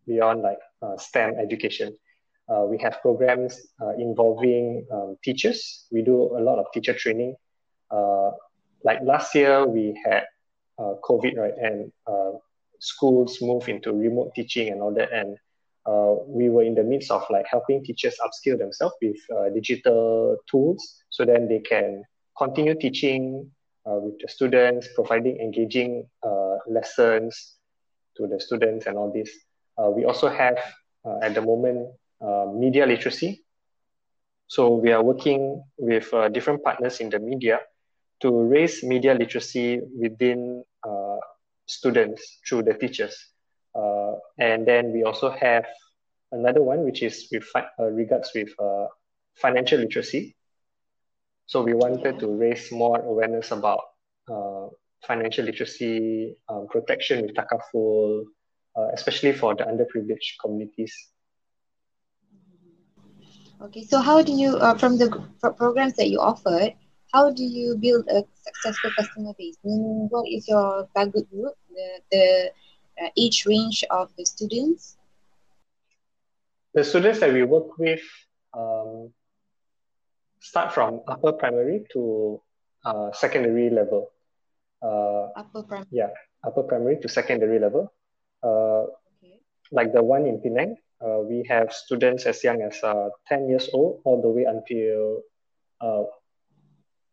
beyond 0.07 0.43
like 0.43 0.59
STEM 0.97 1.35
education. 1.39 1.97
we 2.67 2.77
have 2.79 3.01
programs 3.03 3.55
involving 3.99 4.85
um, 4.93 5.17
teachers. 5.23 5.87
We 5.93 6.03
do 6.03 6.37
a 6.37 6.43
lot 6.43 6.59
of 6.59 6.67
teacher 6.73 6.93
training 6.93 7.37
uh, 7.91 8.31
like 8.85 9.01
last 9.03 9.35
year 9.35 9.67
we 9.67 10.01
had 10.05 10.25
uh, 10.79 10.95
COVID, 11.03 11.37
right, 11.37 11.55
and 11.61 11.93
uh, 12.07 12.33
schools 12.79 13.39
move 13.43 13.69
into 13.69 13.93
remote 13.93 14.35
teaching 14.35 14.69
and 14.69 14.81
all 14.81 14.95
that, 14.95 15.13
and 15.13 15.37
uh, 15.87 16.15
we 16.27 16.49
were 16.49 16.63
in 16.63 16.75
the 16.75 16.85
midst 16.85 17.11
of 17.11 17.25
like 17.31 17.47
helping 17.51 17.83
teachers 17.85 18.17
upskill 18.25 18.59
themselves 18.59 18.95
with 19.03 19.17
uh, 19.37 19.49
digital 19.51 20.37
tools, 20.49 21.03
so 21.11 21.25
then 21.25 21.49
they 21.49 21.59
can 21.59 22.05
continue 22.37 22.75
teaching 22.75 23.51
with 23.85 24.21
the 24.21 24.29
students, 24.29 24.87
providing 24.95 25.39
engaging 25.39 26.07
lessons 26.69 27.55
to 28.15 28.27
the 28.27 28.39
students 28.39 28.85
and 28.85 28.99
all 28.99 29.11
this. 29.11 29.31
we 29.97 30.05
also 30.05 30.29
have 30.29 30.59
at 31.23 31.35
the 31.35 31.41
moment 31.41 31.89
media 32.55 32.85
literacy. 32.85 33.43
So 34.47 34.75
we 34.75 34.93
are 34.93 35.03
working 35.03 35.65
with 35.79 36.13
different 36.33 36.63
partners 36.63 37.01
in 37.01 37.09
the 37.09 37.19
media 37.19 37.61
to 38.21 38.31
raise 38.31 38.83
media 38.83 39.15
literacy 39.15 39.81
within 39.97 40.65
uh, 40.87 41.17
students 41.67 42.39
through 42.47 42.63
the 42.63 42.75
teachers. 42.75 43.15
Uh, 43.75 44.15
and 44.39 44.67
then 44.67 44.93
we 44.93 45.05
also 45.05 45.31
have 45.31 45.67
another 46.33 46.63
one, 46.63 46.85
which 46.85 47.03
is 47.03 47.29
with 47.31 47.47
uh, 47.55 47.85
regards 47.85 48.31
with 48.35 48.49
uh, 48.59 48.87
financial 49.35 49.79
literacy. 49.79 50.35
So 51.47 51.63
we 51.63 51.75
wanted 51.75 52.19
to 52.19 52.27
raise 52.27 52.73
more 52.73 53.01
awareness 53.01 53.53
about 53.53 53.81
uh, 54.31 54.67
financial 55.07 55.45
literacy, 55.45 56.37
um, 56.49 56.67
protection 56.69 57.23
with 57.23 57.35
takaful, 57.35 58.25
uh, 58.77 58.89
especially 58.93 59.33
for 59.33 59.55
the 59.55 59.65
underprivileged 59.65 60.41
communities. 60.43 60.95
Okay, 63.61 63.85
so 63.85 64.01
how 64.01 64.23
do 64.23 64.33
you, 64.33 64.59
from 64.79 64.99
the 64.99 65.09
programs 65.57 65.95
that 65.95 66.09
you 66.11 66.21
offered, 66.21 66.75
how 67.13 67.31
do 67.31 67.43
you 67.43 67.77
build 67.77 68.07
a 68.09 68.25
successful 68.43 68.91
customer 68.97 69.33
base? 69.39 69.57
Meaning, 69.65 70.09
what 70.11 70.29
is 70.29 70.47
your 70.49 70.89
target 70.95 71.31
group, 71.31 71.55
the, 71.71 71.89
the 72.11 72.53
uh, 73.03 73.09
age 73.17 73.45
range 73.47 73.85
of 73.91 74.11
the 74.17 74.25
students? 74.25 74.97
The 76.75 76.85
students 76.85 77.21
that 77.21 77.33
we 77.33 77.45
work 77.45 77.79
with 77.79 78.03
um, 78.53 79.11
start 80.41 80.73
from 80.73 81.01
upper 81.09 81.33
primary 81.33 81.85
to 81.93 82.41
uh, 82.85 83.13
secondary 83.13 83.71
level. 83.71 84.11
Uh, 84.83 85.33
upper 85.37 85.63
primary? 85.63 85.89
Yeah, 85.91 86.11
upper 86.45 86.63
primary 86.63 86.99
to 87.01 87.09
secondary 87.09 87.59
level. 87.59 87.93
Uh, 88.43 88.85
okay. 89.17 89.41
Like 89.73 89.93
the 89.93 90.03
one 90.03 90.27
in 90.27 90.41
Penang, 90.41 90.77
uh, 91.01 91.21
we 91.21 91.45
have 91.49 91.73
students 91.73 92.27
as 92.27 92.45
young 92.45 92.63
as 92.63 92.83
uh, 92.83 93.09
10 93.29 93.49
years 93.49 93.69
old 93.73 94.01
all 94.05 94.21
the 94.21 94.29
way 94.29 94.45
until 94.45 95.23
uh, 95.81 96.05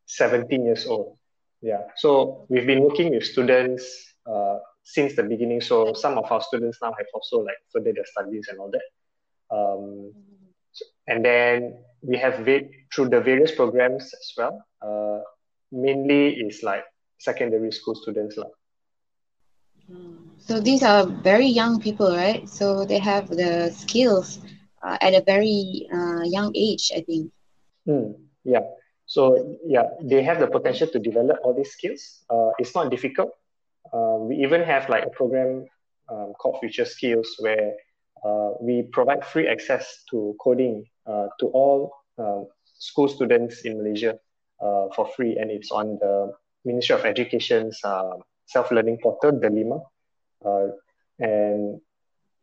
17 0.05 0.65
years 0.65 0.85
old. 0.85 1.17
Yeah. 1.61 1.81
So 1.97 2.45
we've 2.49 2.65
been 2.67 2.81
working 2.81 3.11
with 3.11 3.25
students 3.25 4.13
uh, 4.25 4.59
since 4.83 5.15
the 5.15 5.23
beginning. 5.23 5.61
So 5.61 5.93
some 5.93 6.17
of 6.17 6.31
our 6.31 6.41
students 6.41 6.79
now 6.81 6.93
have 6.97 7.07
also 7.13 7.39
like 7.39 7.57
furthered 7.71 7.95
their 7.95 8.05
studies 8.05 8.47
and 8.49 8.59
all 8.59 8.71
that. 8.71 9.55
Um, 9.55 10.13
and 11.07 11.23
then 11.23 11.77
we 12.01 12.17
have 12.17 12.45
va- 12.45 12.69
through 12.93 13.09
the 13.09 13.21
various 13.21 13.53
programs 13.53 14.03
as 14.03 14.33
well. 14.37 14.65
Uh, 14.81 15.21
mainly 15.71 16.35
is 16.35 16.63
like 16.63 16.83
secondary 17.19 17.71
school 17.71 17.95
students. 17.95 18.37
Like. 18.37 18.51
So 20.37 20.59
these 20.59 20.83
are 20.83 21.05
very 21.05 21.47
young 21.47 21.79
people, 21.79 22.15
right? 22.15 22.47
So 22.47 22.85
they 22.85 22.99
have 22.99 23.27
the 23.29 23.71
skills 23.71 24.39
uh, 24.83 24.97
at 25.01 25.13
a 25.13 25.23
very 25.25 25.87
uh, 25.93 26.21
young 26.23 26.51
age, 26.55 26.91
I 26.95 27.01
think. 27.01 27.31
Mm, 27.87 28.15
yeah. 28.43 28.61
So 29.15 29.55
yeah, 29.65 29.87
they 30.01 30.21
have 30.23 30.41
the 30.41 30.47
potential 30.47 30.87
to 30.87 30.99
develop 30.99 31.37
all 31.41 31.53
these 31.53 31.71
skills. 31.71 32.25
Uh, 32.29 32.51
it's 32.59 32.75
not 32.75 32.91
difficult. 32.91 33.31
Uh, 33.93 34.17
we 34.27 34.35
even 34.43 34.61
have 34.61 34.89
like 34.89 35.05
a 35.05 35.09
program 35.09 35.63
um, 36.11 36.33
called 36.37 36.59
Future 36.59 36.83
Skills 36.83 37.33
where 37.39 37.71
uh, 38.27 38.49
we 38.59 38.83
provide 38.91 39.23
free 39.23 39.47
access 39.47 40.03
to 40.11 40.35
coding 40.43 40.83
uh, 41.07 41.27
to 41.39 41.45
all 41.59 41.95
um, 42.17 42.47
school 42.77 43.07
students 43.07 43.61
in 43.61 43.77
Malaysia 43.77 44.19
uh, 44.59 44.91
for 44.93 45.07
free, 45.15 45.37
and 45.39 45.49
it's 45.49 45.71
on 45.71 45.97
the 46.01 46.33
Ministry 46.65 46.95
of 46.95 47.05
Education's 47.05 47.79
uh, 47.85 48.19
self-learning 48.47 48.99
portal, 49.01 49.31
Delima, 49.39 49.79
and 51.19 51.79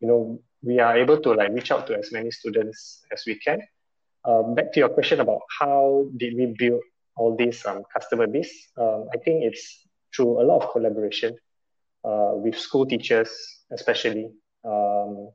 you 0.01 0.07
know 0.09 0.41
we 0.63 0.79
are 0.79 0.97
able 0.97 1.21
to 1.21 1.33
like 1.33 1.53
reach 1.53 1.69
out 1.69 1.85
to 1.85 1.93
as 1.93 2.11
many 2.11 2.31
students 2.31 3.05
as 3.13 3.21
we 3.27 3.37
can 3.37 3.61
um, 4.25 4.55
back 4.55 4.71
to 4.73 4.79
your 4.79 4.89
question 4.89 5.19
about 5.19 5.41
how 5.59 6.05
did 6.17 6.35
we 6.35 6.55
build 6.57 6.81
all 7.15 7.35
these 7.35 7.65
um, 7.65 7.83
customer 7.93 8.27
base, 8.27 8.69
um, 8.77 9.07
I 9.13 9.17
think 9.17 9.43
it's 9.43 9.85
through 10.15 10.41
a 10.41 10.43
lot 10.43 10.63
of 10.63 10.71
collaboration 10.71 11.35
uh, 12.03 12.31
with 12.33 12.57
school 12.57 12.85
teachers, 12.85 13.29
especially 13.71 14.31
um, 14.65 15.29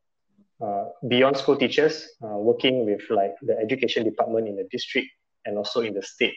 uh, 0.61 0.85
beyond 1.07 1.37
school 1.37 1.57
teachers, 1.57 2.09
uh, 2.23 2.37
working 2.37 2.85
with 2.85 3.03
like 3.11 3.35
the 3.43 3.57
education 3.59 4.05
department 4.05 4.49
in 4.49 4.57
the 4.57 4.67
district 4.71 5.09
and 5.45 5.57
also 5.57 5.81
in 5.81 5.95
the 5.95 6.03
state, 6.03 6.35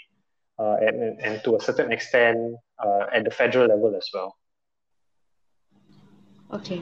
uh, 0.60 0.76
and, 0.80 1.20
and 1.22 1.44
to 1.44 1.56
a 1.56 1.60
certain 1.60 1.92
extent 1.92 2.38
uh, 2.84 3.08
at 3.14 3.24
the 3.24 3.32
federal 3.32 3.68
level 3.68 3.96
as 3.96 4.08
well. 4.14 4.36
Okay. 6.54 6.82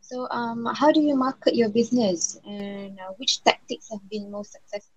So, 0.00 0.28
um, 0.30 0.68
how 0.76 0.92
do 0.92 1.00
you 1.00 1.16
market 1.16 1.56
your 1.56 1.68
business, 1.68 2.38
and 2.44 2.96
uh, 3.00 3.12
which 3.16 3.42
tactics 3.42 3.88
have 3.90 4.08
been 4.08 4.30
most 4.30 4.52
successful? 4.52 4.95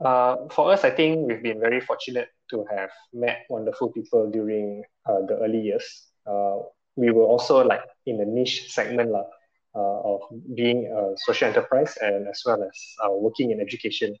Uh, 0.00 0.36
for 0.50 0.72
us, 0.72 0.84
I 0.84 0.90
think 0.90 1.26
we've 1.26 1.42
been 1.42 1.60
very 1.60 1.80
fortunate 1.80 2.28
to 2.50 2.64
have 2.70 2.90
met 3.12 3.46
wonderful 3.48 3.90
people 3.90 4.30
during 4.30 4.84
uh, 5.08 5.20
the 5.26 5.38
early 5.42 5.60
years. 5.60 6.08
Uh, 6.26 6.58
we 6.96 7.10
were 7.10 7.24
also 7.24 7.64
like 7.64 7.82
in 8.04 8.20
a 8.20 8.24
niche 8.24 8.70
segment 8.72 9.12
uh, 9.14 9.22
of 9.74 10.20
being 10.54 10.86
a 10.86 11.16
social 11.16 11.48
enterprise 11.48 11.96
and 12.00 12.28
as 12.28 12.42
well 12.44 12.62
as 12.62 12.94
uh, 13.04 13.10
working 13.10 13.50
in 13.50 13.60
education, 13.60 14.14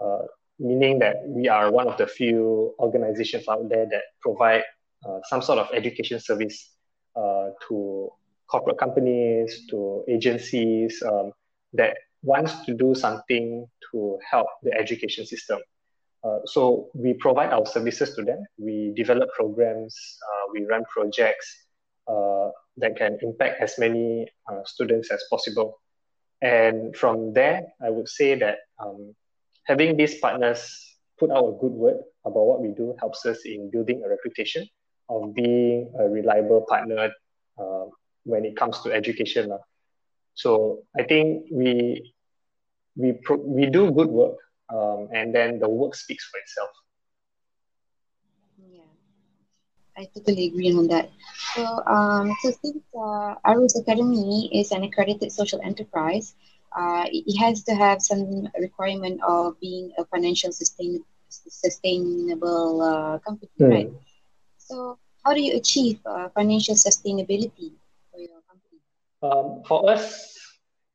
uh, 0.00 0.22
meaning 0.58 0.98
that 0.98 1.16
we 1.26 1.48
are 1.48 1.70
one 1.70 1.88
of 1.88 1.96
the 1.98 2.06
few 2.06 2.74
organizations 2.78 3.46
out 3.48 3.68
there 3.68 3.86
that 3.86 4.02
provide 4.20 4.62
uh, 5.08 5.18
some 5.24 5.42
sort 5.42 5.58
of 5.58 5.68
education 5.72 6.20
service 6.20 6.70
to 7.68 8.08
corporate 8.48 8.78
companies, 8.78 9.66
to 9.68 10.04
agencies 10.08 11.02
um, 11.02 11.32
that 11.72 11.96
wants 12.22 12.64
to 12.66 12.74
do 12.74 12.94
something 12.94 13.66
to 13.92 14.18
help 14.30 14.46
the 14.62 14.72
education 14.72 15.24
system. 15.26 15.58
Uh, 16.24 16.38
so 16.46 16.88
we 16.94 17.14
provide 17.14 17.52
our 17.52 17.64
services 17.64 18.14
to 18.14 18.22
them. 18.22 18.44
We 18.58 18.92
develop 18.96 19.28
programs. 19.34 19.96
Uh, 20.22 20.52
we 20.52 20.64
run 20.64 20.84
projects 20.92 21.46
uh, 22.08 22.48
that 22.78 22.96
can 22.96 23.18
impact 23.22 23.60
as 23.60 23.78
many 23.78 24.26
uh, 24.50 24.62
students 24.64 25.10
as 25.10 25.22
possible. 25.30 25.80
And 26.40 26.96
from 26.96 27.32
there, 27.32 27.62
I 27.82 27.90
would 27.90 28.08
say 28.08 28.34
that 28.36 28.58
um, 28.78 29.14
having 29.66 29.96
these 29.96 30.18
partners 30.18 30.96
put 31.18 31.30
out 31.30 31.48
a 31.48 31.58
good 31.60 31.72
word 31.72 31.96
about 32.24 32.44
what 32.46 32.60
we 32.62 32.68
do 32.68 32.94
helps 32.98 33.26
us 33.26 33.38
in 33.44 33.70
building 33.70 34.02
a 34.04 34.08
reputation 34.08 34.66
of 35.08 35.34
being 35.34 35.92
a 35.98 36.08
reliable 36.08 36.64
partner 36.68 37.10
uh, 37.58 37.84
when 38.24 38.44
it 38.44 38.56
comes 38.56 38.80
to 38.82 38.92
education. 38.92 39.50
So 40.38 40.86
I 40.94 41.02
think 41.02 41.50
we 41.50 42.14
we 42.94 43.12
pro- 43.26 43.42
we 43.42 43.66
do 43.66 43.90
good 43.90 44.06
work, 44.06 44.38
um, 44.70 45.10
and 45.10 45.34
then 45.34 45.58
the 45.58 45.68
work 45.68 45.98
speaks 45.98 46.30
for 46.30 46.38
itself. 46.38 46.70
Yeah, 48.54 48.86
I 49.98 50.06
totally 50.14 50.46
agree 50.46 50.70
on 50.78 50.86
that. 50.94 51.10
So, 51.54 51.62
um, 51.90 52.36
so 52.42 52.54
since 52.62 52.86
uh, 52.94 53.34
Arus 53.42 53.74
Academy 53.82 54.46
is 54.54 54.70
an 54.70 54.84
accredited 54.84 55.32
social 55.32 55.58
enterprise, 55.60 56.36
uh, 56.70 57.10
it 57.10 57.34
has 57.38 57.64
to 57.64 57.74
have 57.74 57.98
some 58.00 58.46
requirement 58.60 59.18
of 59.26 59.58
being 59.58 59.90
a 59.98 60.04
financial 60.04 60.52
sustain- 60.52 61.02
sustainable 61.28 62.82
uh, 62.82 63.18
company, 63.26 63.50
mm. 63.58 63.70
right? 63.70 63.90
So, 64.58 64.98
how 65.24 65.34
do 65.34 65.42
you 65.42 65.56
achieve 65.56 65.98
uh, 66.06 66.28
financial 66.30 66.76
sustainability 66.76 67.26
for 67.26 67.26
your 67.26 67.66
company? 67.66 67.87
Um, 69.22 69.62
for 69.66 69.90
us, 69.90 70.34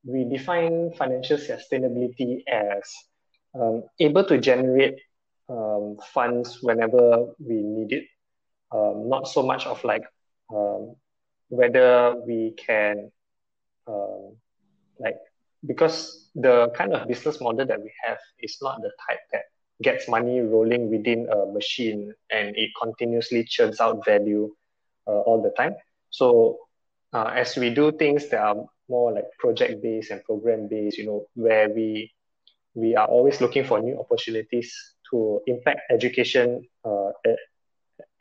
we 0.06 0.26
define 0.26 0.92
financial 0.98 1.38
sustainability 1.38 2.44
as 2.48 2.84
um, 3.56 3.84
able 4.00 4.24
to 4.26 4.38
generate 4.38 5.00
um, 5.50 5.98
funds 6.14 6.60
whenever 6.62 7.28
we 7.40 7.62
need 7.62 7.94
it. 7.94 8.06
Um, 8.72 9.08
not 9.10 9.28
so 9.28 9.44
much 9.44 9.66
of 9.68 9.84
like 9.84 10.04
um, 10.54 10.96
whether 11.50 12.16
we 12.26 12.56
can 12.58 13.12
um, 13.88 14.36
like 15.00 15.18
because 15.66 16.30
the 16.36 16.72
kind 16.76 16.94
of 16.94 17.08
business 17.08 17.40
model 17.40 17.66
that 17.66 17.82
we 17.82 17.92
have 18.04 18.18
is 18.40 18.58
not 18.62 18.82
the 18.82 18.92
type 19.08 19.20
that 19.32 19.44
gets 19.82 20.08
money 20.08 20.40
rolling 20.42 20.90
within 20.90 21.28
a 21.30 21.46
machine 21.52 22.14
and 22.32 22.56
it 22.56 22.72
continuously 22.82 23.44
churns 23.44 23.80
out 23.80 24.04
value 24.06 24.54
uh, 25.08 25.22
all 25.22 25.42
the 25.42 25.52
time. 25.52 25.76
So 26.10 26.58
uh, 27.14 27.32
as 27.36 27.56
we 27.56 27.70
do 27.70 27.92
things 27.92 28.30
that 28.30 28.42
are 28.42 28.66
more 28.90 29.14
like 29.14 29.26
project 29.40 29.82
based 29.82 30.12
and 30.12 30.24
program 30.24 30.68
based, 30.68 30.98
you 30.98 31.06
know, 31.06 31.26
where 31.36 31.70
we 31.70 32.12
we 32.76 32.96
are 32.96 33.08
always 33.08 33.40
looking 33.40 33.64
for 33.64 33.80
new 33.80 34.00
opportunities 34.00 34.74
to 35.12 35.40
impact 35.46 35.82
education 35.92 36.68
uh, 36.84 37.10
at, 37.26 37.38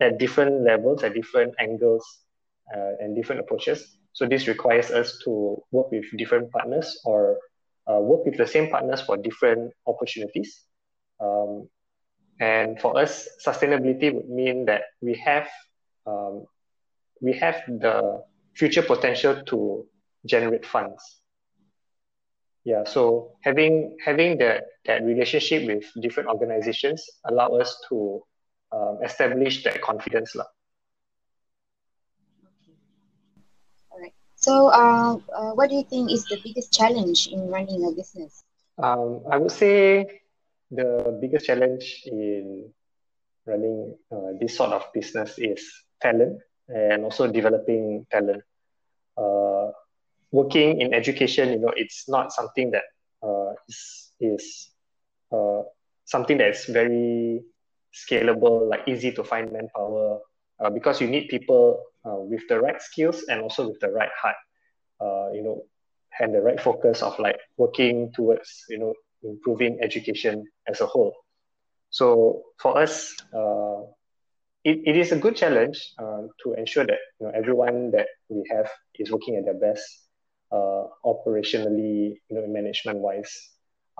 at 0.00 0.18
different 0.18 0.62
levels, 0.62 1.02
at 1.02 1.14
different 1.14 1.54
angles, 1.58 2.04
uh, 2.76 2.92
and 3.00 3.16
different 3.16 3.40
approaches. 3.40 3.96
So 4.12 4.26
this 4.26 4.46
requires 4.46 4.90
us 4.90 5.18
to 5.24 5.56
work 5.70 5.90
with 5.90 6.04
different 6.18 6.50
partners 6.52 7.00
or 7.06 7.38
uh, 7.90 7.98
work 7.98 8.26
with 8.26 8.36
the 8.36 8.46
same 8.46 8.68
partners 8.68 9.00
for 9.00 9.16
different 9.16 9.72
opportunities. 9.86 10.60
Um, 11.18 11.68
and 12.40 12.78
for 12.78 12.98
us, 12.98 13.28
sustainability 13.44 14.12
would 14.12 14.28
mean 14.28 14.66
that 14.66 14.82
we 15.00 15.14
have 15.14 15.48
um, 16.06 16.44
we 17.22 17.32
have 17.34 17.62
the 17.66 18.24
future 18.54 18.82
potential 18.82 19.42
to 19.46 19.86
generate 20.26 20.66
funds. 20.66 21.20
Yeah, 22.64 22.84
so 22.84 23.32
having 23.42 23.96
having 24.04 24.38
that 24.38 24.64
that 24.86 25.02
relationship 25.02 25.66
with 25.66 25.84
different 26.00 26.28
organizations 26.28 27.02
allow 27.24 27.48
us 27.58 27.74
to 27.88 28.22
um, 28.70 28.98
establish 29.02 29.64
that 29.64 29.82
confidence. 29.82 30.36
Okay. 30.36 30.46
All 33.90 33.98
right. 34.00 34.14
So, 34.36 34.68
uh, 34.68 35.18
uh, 35.34 35.52
what 35.54 35.70
do 35.70 35.76
you 35.76 35.82
think 35.82 36.12
is 36.12 36.24
the 36.26 36.38
biggest 36.42 36.72
challenge 36.72 37.26
in 37.26 37.48
running 37.48 37.84
a 37.84 37.90
business? 37.90 38.44
Um, 38.78 39.22
I 39.28 39.38
would 39.38 39.50
say 39.50 40.22
the 40.70 41.18
biggest 41.20 41.46
challenge 41.46 42.02
in 42.06 42.70
running 43.44 43.96
uh, 44.12 44.38
this 44.40 44.56
sort 44.56 44.70
of 44.70 44.86
business 44.94 45.34
is 45.38 45.66
talent 46.00 46.38
and 46.72 47.04
also 47.04 47.26
developing 47.30 48.06
talent. 48.10 48.42
Uh, 49.16 49.70
working 50.30 50.80
in 50.80 50.94
education, 50.94 51.50
you 51.50 51.58
know, 51.58 51.72
it's 51.76 52.08
not 52.08 52.32
something 52.32 52.70
that 52.70 52.84
uh, 53.22 53.52
is, 53.68 54.10
is 54.20 54.70
uh, 55.32 55.62
something 56.04 56.38
that's 56.38 56.64
very 56.66 57.42
scalable, 57.94 58.68
like 58.68 58.88
easy 58.88 59.12
to 59.12 59.22
find 59.22 59.52
manpower, 59.52 60.18
uh, 60.60 60.70
because 60.70 61.00
you 61.00 61.06
need 61.08 61.28
people 61.28 61.82
uh, 62.04 62.16
with 62.16 62.42
the 62.48 62.58
right 62.58 62.80
skills 62.80 63.24
and 63.28 63.40
also 63.42 63.68
with 63.68 63.80
the 63.80 63.90
right 63.90 64.10
heart, 64.20 64.36
uh, 65.00 65.30
you 65.32 65.42
know, 65.42 65.62
and 66.20 66.34
the 66.34 66.40
right 66.40 66.60
focus 66.60 67.02
of 67.02 67.18
like 67.18 67.38
working 67.56 68.10
towards, 68.14 68.64
you 68.68 68.78
know, 68.78 68.94
improving 69.22 69.78
education 69.82 70.44
as 70.68 70.80
a 70.80 70.86
whole. 70.86 71.14
So 71.90 72.42
for 72.58 72.78
us, 72.78 73.14
it, 74.64 74.80
it 74.86 74.96
is 74.96 75.12
a 75.12 75.16
good 75.16 75.36
challenge 75.36 75.92
uh, 75.98 76.22
to 76.42 76.54
ensure 76.54 76.86
that 76.86 76.98
you 77.20 77.26
know 77.26 77.32
everyone 77.34 77.90
that 77.92 78.08
we 78.28 78.42
have 78.50 78.68
is 78.98 79.10
working 79.10 79.36
at 79.36 79.44
their 79.44 79.54
best 79.58 79.84
uh, 80.52 80.84
operationally, 81.04 82.14
you 82.28 82.36
know, 82.36 82.46
management 82.46 82.98
wise, 82.98 83.50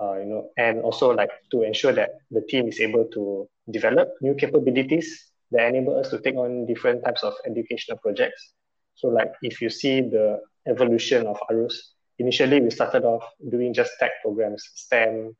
uh, 0.01 0.17
you 0.19 0.25
know, 0.25 0.49
and 0.57 0.81
also 0.81 1.11
like 1.11 1.31
to 1.51 1.63
ensure 1.63 1.91
that 1.91 2.11
the 2.31 2.41
team 2.41 2.67
is 2.67 2.79
able 2.79 3.05
to 3.05 3.47
develop 3.71 4.09
new 4.21 4.35
capabilities 4.35 5.31
that 5.51 5.67
enable 5.67 5.99
us 5.99 6.09
to 6.09 6.19
take 6.19 6.35
on 6.35 6.65
different 6.65 7.03
types 7.03 7.23
of 7.23 7.33
educational 7.45 7.97
projects. 7.97 8.53
So 8.95 9.07
like 9.07 9.31
if 9.41 9.61
you 9.61 9.69
see 9.69 10.01
the 10.01 10.39
evolution 10.67 11.25
of 11.27 11.37
Arus, 11.49 11.73
initially 12.19 12.61
we 12.61 12.69
started 12.69 13.03
off 13.03 13.23
doing 13.49 13.73
just 13.73 13.91
tech 13.99 14.11
programs, 14.21 14.63
STEM, 14.75 15.35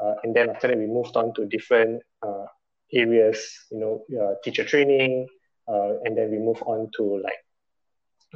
uh, 0.00 0.14
and 0.24 0.34
then 0.34 0.50
after 0.50 0.68
that 0.68 0.78
we 0.78 0.86
moved 0.86 1.16
on 1.16 1.32
to 1.34 1.46
different 1.46 2.02
uh, 2.26 2.46
areas, 2.92 3.38
you 3.70 3.78
know, 3.78 4.04
uh, 4.20 4.34
teacher 4.44 4.64
training, 4.64 5.26
uh, 5.68 5.98
and 6.04 6.16
then 6.16 6.30
we 6.30 6.38
move 6.38 6.62
on 6.62 6.90
to 6.96 7.20
like 7.22 7.40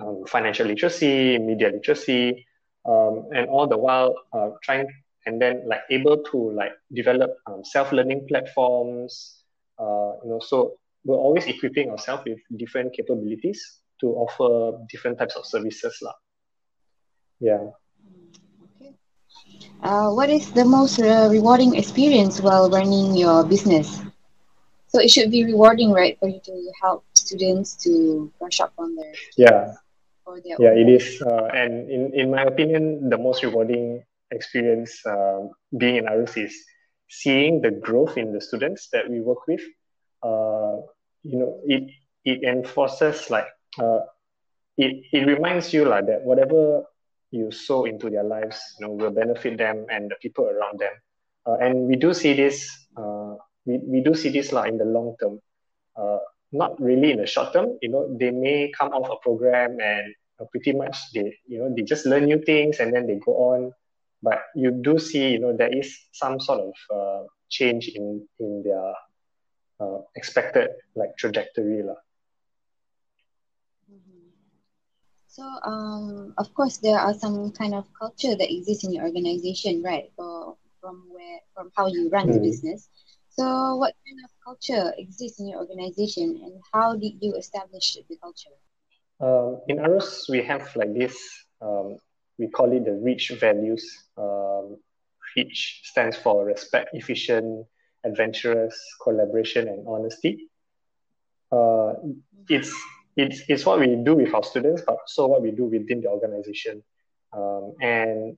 um, 0.00 0.24
financial 0.26 0.66
literacy, 0.66 1.38
media 1.38 1.70
literacy, 1.70 2.46
um, 2.86 3.28
and 3.34 3.48
all 3.48 3.66
the 3.66 3.78
while 3.78 4.14
uh, 4.32 4.50
trying 4.62 4.86
and 5.26 5.40
then 5.40 5.62
like 5.66 5.82
able 5.90 6.16
to 6.16 6.50
like 6.52 6.72
develop 6.94 7.36
um, 7.46 7.62
self-learning 7.64 8.26
platforms. 8.28 9.44
Uh, 9.78 10.12
you 10.24 10.30
know, 10.30 10.40
so 10.40 10.78
we're 11.04 11.16
always 11.16 11.46
equipping 11.46 11.90
ourselves 11.90 12.22
with 12.26 12.38
different 12.58 12.92
capabilities 12.92 13.80
to 14.00 14.08
offer 14.08 14.78
different 14.90 15.18
types 15.18 15.36
of 15.36 15.44
services, 15.44 15.96
lah. 16.02 16.14
Yeah. 17.40 17.72
Okay. 18.76 18.96
Uh, 19.82 20.12
what 20.12 20.28
is 20.28 20.52
the 20.52 20.64
most 20.64 21.00
uh, 21.00 21.28
rewarding 21.30 21.76
experience 21.76 22.40
while 22.40 22.68
running 22.68 23.16
your 23.16 23.44
business? 23.44 24.00
So 24.90 25.00
it 25.00 25.10
should 25.10 25.30
be 25.30 25.44
rewarding, 25.44 25.92
right, 25.92 26.18
for 26.18 26.28
you 26.28 26.40
to 26.44 26.72
help 26.82 27.04
students 27.14 27.76
to 27.84 28.32
brush 28.38 28.60
up 28.60 28.72
on 28.76 28.96
their 28.96 29.12
yeah. 29.36 29.72
yeah 30.58 30.74
it 30.74 30.88
is 30.88 31.22
uh, 31.22 31.46
and 31.54 31.90
in, 31.90 32.10
in 32.14 32.30
my 32.30 32.42
opinion 32.42 33.08
the 33.08 33.18
most 33.18 33.42
rewarding 33.42 34.02
experience 34.30 35.04
uh, 35.06 35.46
being 35.78 35.96
in 35.96 36.04
Arus 36.06 36.36
is 36.36 36.54
seeing 37.08 37.60
the 37.60 37.70
growth 37.70 38.16
in 38.16 38.32
the 38.32 38.40
students 38.40 38.88
that 38.92 39.08
we 39.08 39.20
work 39.20 39.46
with. 39.46 39.62
Uh, 40.22 40.82
you 41.22 41.38
know 41.38 41.60
it 41.64 41.84
it 42.24 42.42
enforces 42.42 43.30
like 43.30 43.48
uh, 43.78 44.00
it, 44.76 45.04
it 45.12 45.26
reminds 45.26 45.72
you 45.72 45.84
like 45.84 46.06
that 46.06 46.22
whatever 46.22 46.82
you 47.30 47.50
sow 47.50 47.84
into 47.84 48.10
their 48.10 48.24
lives 48.24 48.58
you 48.78 48.86
know 48.86 48.92
will 48.92 49.10
benefit 49.10 49.56
them 49.56 49.86
and 49.90 50.10
the 50.10 50.16
people 50.20 50.46
around 50.46 50.78
them. 50.80 50.92
Uh, 51.46 51.56
and 51.62 51.86
we 51.86 51.96
do 51.96 52.12
see 52.12 52.34
this 52.34 52.86
uh, 52.96 53.34
we, 53.70 53.78
we 53.78 54.00
do 54.00 54.14
see 54.14 54.30
this 54.30 54.52
like 54.52 54.70
in 54.72 54.78
the 54.78 54.84
long 54.84 55.16
term 55.20 55.38
uh, 55.96 56.18
not 56.52 56.80
really 56.80 57.12
in 57.12 57.18
the 57.18 57.26
short 57.26 57.52
term. 57.52 57.78
You 57.82 57.90
know, 57.90 58.16
they 58.18 58.30
may 58.30 58.72
come 58.76 58.90
off 58.92 59.10
a 59.10 59.16
program 59.22 59.78
and 59.80 60.14
uh, 60.40 60.44
pretty 60.50 60.72
much 60.72 60.96
they, 61.14 61.36
you 61.46 61.58
know, 61.58 61.72
they 61.74 61.82
just 61.82 62.06
learn 62.06 62.24
new 62.24 62.42
things 62.42 62.80
and 62.80 62.92
then 62.92 63.06
they 63.06 63.16
go 63.24 63.32
on. 63.54 63.72
But 64.22 64.42
you 64.54 64.70
do 64.70 64.98
see, 64.98 65.30
you 65.30 65.38
know, 65.38 65.56
there 65.56 65.72
is 65.74 65.96
some 66.12 66.40
sort 66.40 66.60
of 66.60 66.74
uh, 66.94 67.24
change 67.48 67.88
in 67.88 68.26
in 68.38 68.62
their 68.64 68.92
uh, 69.80 70.00
expected 70.14 70.70
like 70.94 71.16
trajectory 71.16 71.82
lah. 71.82 71.96
Mm-hmm. 73.88 74.28
So, 75.26 75.42
um, 75.64 76.34
of 76.36 76.52
course, 76.52 76.76
there 76.78 76.98
are 76.98 77.14
some 77.14 77.52
kind 77.52 77.74
of 77.74 77.86
culture 77.98 78.36
that 78.36 78.52
exists 78.52 78.84
in 78.84 78.92
your 78.92 79.04
organization, 79.04 79.82
right? 79.82 80.12
For, 80.16 80.56
from 80.82 81.08
where, 81.08 81.40
from 81.54 81.70
how 81.76 81.86
you 81.86 82.10
run 82.10 82.28
mm. 82.28 82.34
the 82.34 82.40
business. 82.40 82.88
So, 83.40 83.76
what 83.76 83.94
kind 84.06 84.20
of 84.22 84.30
culture 84.44 84.92
exists 84.98 85.40
in 85.40 85.48
your 85.48 85.60
organization, 85.60 86.42
and 86.44 86.60
how 86.74 86.94
did 86.94 87.14
you 87.22 87.36
establish 87.36 87.96
the 88.06 88.16
culture? 88.16 88.52
Um, 89.18 89.62
in 89.66 89.78
ARUS, 89.78 90.26
we 90.28 90.42
have 90.42 90.68
like 90.76 90.92
this. 90.92 91.16
Um, 91.62 91.96
we 92.36 92.48
call 92.48 92.70
it 92.70 92.84
the 92.84 92.92
REACH 92.92 93.30
values. 93.40 93.82
Um, 94.18 94.76
REACH 95.34 95.80
stands 95.84 96.18
for 96.18 96.44
respect, 96.44 96.90
efficient, 96.92 97.64
adventurous, 98.04 98.76
collaboration, 99.02 99.68
and 99.68 99.88
honesty. 99.88 100.50
Uh, 101.50 101.94
it's 102.46 102.76
it's 103.16 103.40
it's 103.48 103.64
what 103.64 103.80
we 103.80 103.86
do 104.04 104.16
with 104.16 104.34
our 104.34 104.44
students, 104.44 104.82
but 104.86 104.98
also 105.00 105.28
what 105.28 105.40
we 105.40 105.50
do 105.50 105.64
within 105.64 106.02
the 106.02 106.08
organization, 106.08 106.82
um, 107.32 107.72
and 107.80 108.36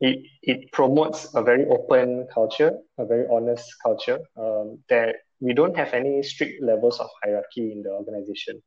it 0.00 0.26
it 0.42 0.72
promotes 0.72 1.34
a 1.34 1.42
very 1.42 1.66
open 1.66 2.26
culture, 2.32 2.72
a 2.98 3.04
very 3.04 3.26
honest 3.30 3.66
culture. 3.82 4.18
Um, 4.36 4.78
that 4.88 5.16
we 5.40 5.52
don't 5.54 5.76
have 5.76 5.92
any 5.94 6.22
strict 6.22 6.62
levels 6.62 7.00
of 7.00 7.08
hierarchy 7.22 7.72
in 7.72 7.82
the 7.82 7.90
organization. 7.90 8.62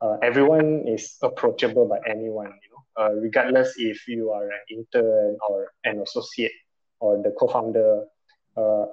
Uh, 0.00 0.16
everyone 0.22 0.84
is 0.86 1.16
approachable 1.22 1.86
by 1.86 1.98
anyone, 2.08 2.48
you 2.62 2.70
know, 2.72 3.02
uh, 3.02 3.12
regardless 3.14 3.74
if 3.78 4.06
you 4.08 4.30
are 4.30 4.44
an 4.50 4.60
intern 4.70 5.36
or 5.48 5.72
an 5.84 6.00
associate 6.00 6.52
or 7.00 7.22
the 7.22 7.32
co-founder. 7.38 8.04
Uh, 8.56 8.86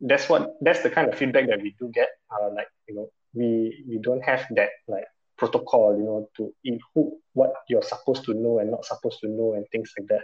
that's 0.00 0.28
what 0.28 0.54
that's 0.60 0.82
the 0.82 0.90
kind 0.90 1.08
of 1.08 1.18
feedback 1.18 1.46
that 1.48 1.60
we 1.62 1.74
do 1.78 1.90
get. 1.92 2.08
Uh, 2.32 2.50
like 2.54 2.68
you 2.88 2.94
know, 2.94 3.08
we 3.34 3.84
we 3.88 3.98
don't 3.98 4.22
have 4.22 4.46
that 4.56 4.70
like 4.88 5.04
protocol, 5.36 5.96
you 5.96 6.04
know, 6.04 6.28
to 6.36 6.52
in 6.64 6.78
who 6.94 7.18
what 7.34 7.52
you're 7.68 7.82
supposed 7.82 8.24
to 8.24 8.34
know 8.34 8.58
and 8.58 8.70
not 8.70 8.84
supposed 8.84 9.20
to 9.20 9.28
know 9.28 9.54
and 9.54 9.66
things 9.72 9.92
like 9.98 10.08
that. 10.08 10.22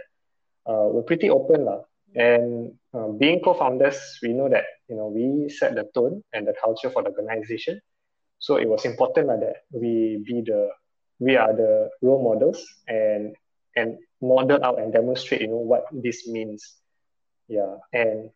Uh, 0.65 0.89
we're 0.91 1.07
pretty 1.07 1.29
open 1.29 1.65
lah. 1.65 1.81
And 2.15 2.75
uh, 2.93 3.07
being 3.15 3.39
co-founders, 3.39 4.19
we 4.21 4.33
know 4.33 4.49
that 4.49 4.65
you 4.89 4.95
know 4.95 5.07
we 5.07 5.47
set 5.49 5.75
the 5.75 5.87
tone 5.95 6.23
and 6.33 6.45
the 6.45 6.53
culture 6.59 6.89
for 6.89 7.03
the 7.03 7.09
organization. 7.09 7.79
So 8.39 8.57
it 8.57 8.67
was 8.67 8.85
important 8.85 9.27
lah, 9.27 9.37
that 9.37 9.63
we 9.71 10.19
be 10.25 10.43
the 10.43 10.69
we 11.19 11.37
are 11.37 11.53
the 11.53 11.89
role 12.01 12.19
models 12.19 12.59
and 12.87 13.35
and 13.77 13.97
model 14.19 14.59
out 14.63 14.81
and 14.81 14.91
demonstrate 14.91 15.41
you 15.41 15.47
know 15.47 15.63
what 15.63 15.87
this 15.91 16.27
means. 16.27 16.77
Yeah, 17.47 17.79
and 17.93 18.29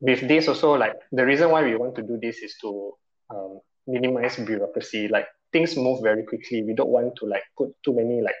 with 0.00 0.26
this 0.26 0.48
also 0.48 0.74
like 0.74 0.98
the 1.12 1.24
reason 1.24 1.50
why 1.50 1.62
we 1.62 1.76
want 1.76 1.94
to 1.96 2.02
do 2.02 2.18
this 2.20 2.42
is 2.42 2.56
to 2.60 2.92
um, 3.30 3.60
minimize 3.86 4.36
bureaucracy. 4.36 5.08
Like 5.08 5.26
things 5.52 5.76
move 5.76 6.02
very 6.02 6.24
quickly. 6.24 6.62
We 6.62 6.74
don't 6.74 6.90
want 6.90 7.16
to 7.16 7.26
like 7.26 7.44
put 7.56 7.70
too 7.84 7.94
many 7.94 8.20
like 8.20 8.36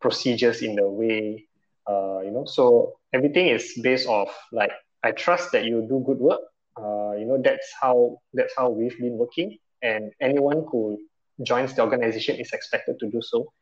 procedures 0.00 0.62
in 0.62 0.74
the 0.74 0.88
way. 0.88 1.46
Uh, 1.88 2.20
you 2.20 2.30
know, 2.30 2.44
so 2.46 2.98
everything 3.12 3.48
is 3.48 3.72
based 3.82 4.08
off 4.08 4.30
like 4.52 4.72
I 5.02 5.12
trust 5.12 5.52
that 5.52 5.64
you 5.64 5.86
do 5.88 6.02
good 6.04 6.18
work. 6.18 6.40
Uh, 6.76 7.12
you 7.12 7.24
know, 7.24 7.40
that's 7.42 7.68
how 7.80 8.18
that's 8.34 8.52
how 8.56 8.70
we've 8.70 8.98
been 8.98 9.16
working, 9.16 9.56
and 9.82 10.12
anyone 10.20 10.64
who 10.70 10.98
joins 11.42 11.74
the 11.74 11.82
organization 11.82 12.36
is 12.36 12.52
expected 12.52 12.98
to 13.00 13.10
do 13.10 13.20
so. 13.22 13.52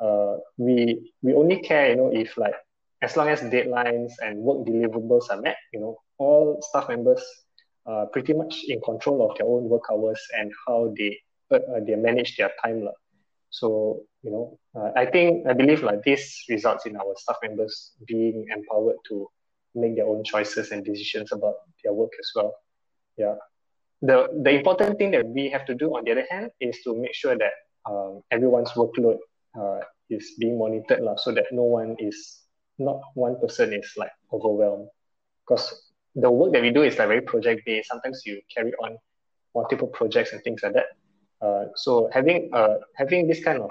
Uh, 0.00 0.36
we 0.56 1.12
we 1.22 1.34
only 1.34 1.60
care, 1.60 1.90
you 1.90 1.96
know, 1.96 2.10
if 2.12 2.36
like 2.36 2.54
as 3.02 3.16
long 3.16 3.28
as 3.28 3.40
deadlines 3.42 4.12
and 4.22 4.38
work 4.38 4.66
deliverables 4.66 5.30
are 5.30 5.40
met, 5.40 5.56
you 5.72 5.80
know, 5.80 5.98
all 6.18 6.60
staff 6.62 6.88
members 6.88 7.22
are 7.86 8.06
pretty 8.06 8.32
much 8.32 8.64
in 8.66 8.80
control 8.80 9.30
of 9.30 9.36
their 9.36 9.46
own 9.46 9.68
work 9.68 9.82
hours 9.92 10.20
and 10.36 10.50
how 10.66 10.92
they 10.96 11.18
uh, 11.52 11.80
they 11.86 11.94
manage 11.94 12.36
their 12.36 12.50
time. 12.64 12.88
So, 13.50 14.00
you 14.24 14.30
know, 14.30 14.58
uh, 14.74 14.90
I 14.96 15.04
think, 15.04 15.46
I 15.46 15.52
believe 15.52 15.82
like 15.82 16.02
this 16.02 16.44
results 16.48 16.86
in 16.86 16.96
our 16.96 17.14
staff 17.16 17.36
members 17.42 17.92
being 18.06 18.46
empowered 18.50 18.96
to 19.08 19.28
make 19.74 19.96
their 19.96 20.06
own 20.06 20.24
choices 20.24 20.70
and 20.72 20.84
decisions 20.84 21.30
about 21.30 21.56
their 21.82 21.92
work 21.92 22.12
as 22.18 22.30
well. 22.34 22.54
Yeah. 23.18 23.34
The, 24.00 24.28
the 24.42 24.50
important 24.50 24.98
thing 24.98 25.10
that 25.12 25.26
we 25.26 25.50
have 25.50 25.66
to 25.66 25.74
do 25.74 25.94
on 25.96 26.04
the 26.04 26.12
other 26.12 26.26
hand 26.30 26.50
is 26.58 26.80
to 26.84 26.96
make 26.96 27.14
sure 27.14 27.36
that 27.36 27.52
um, 27.88 28.22
everyone's 28.30 28.70
workload 28.70 29.18
uh, 29.60 29.80
is 30.08 30.32
being 30.38 30.58
monitored 30.58 31.00
la, 31.00 31.16
so 31.16 31.30
that 31.32 31.44
no 31.52 31.64
one 31.64 31.96
is, 31.98 32.40
not 32.78 33.00
one 33.14 33.38
person 33.40 33.74
is 33.74 33.92
like 33.96 34.12
overwhelmed. 34.32 34.88
Because 35.46 35.92
the 36.14 36.30
work 36.30 36.52
that 36.52 36.62
we 36.62 36.70
do 36.70 36.82
is 36.82 36.98
like 36.98 37.08
very 37.08 37.20
project 37.20 37.62
based. 37.66 37.88
Sometimes 37.88 38.22
you 38.24 38.40
carry 38.54 38.72
on 38.82 38.96
multiple 39.54 39.88
projects 39.88 40.32
and 40.32 40.42
things 40.42 40.62
like 40.62 40.72
that. 40.72 40.86
Uh, 41.42 41.66
so 41.76 42.08
having 42.12 42.48
uh, 42.54 42.76
having 42.96 43.28
this 43.28 43.44
kind 43.44 43.60
of 43.60 43.70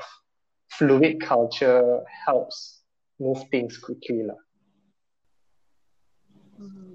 fluid 0.78 1.22
culture 1.22 2.02
helps 2.26 2.82
move 3.20 3.44
things 3.52 3.78
quickly. 3.78 4.24
La. 4.24 4.34
Mm-hmm. 6.62 6.94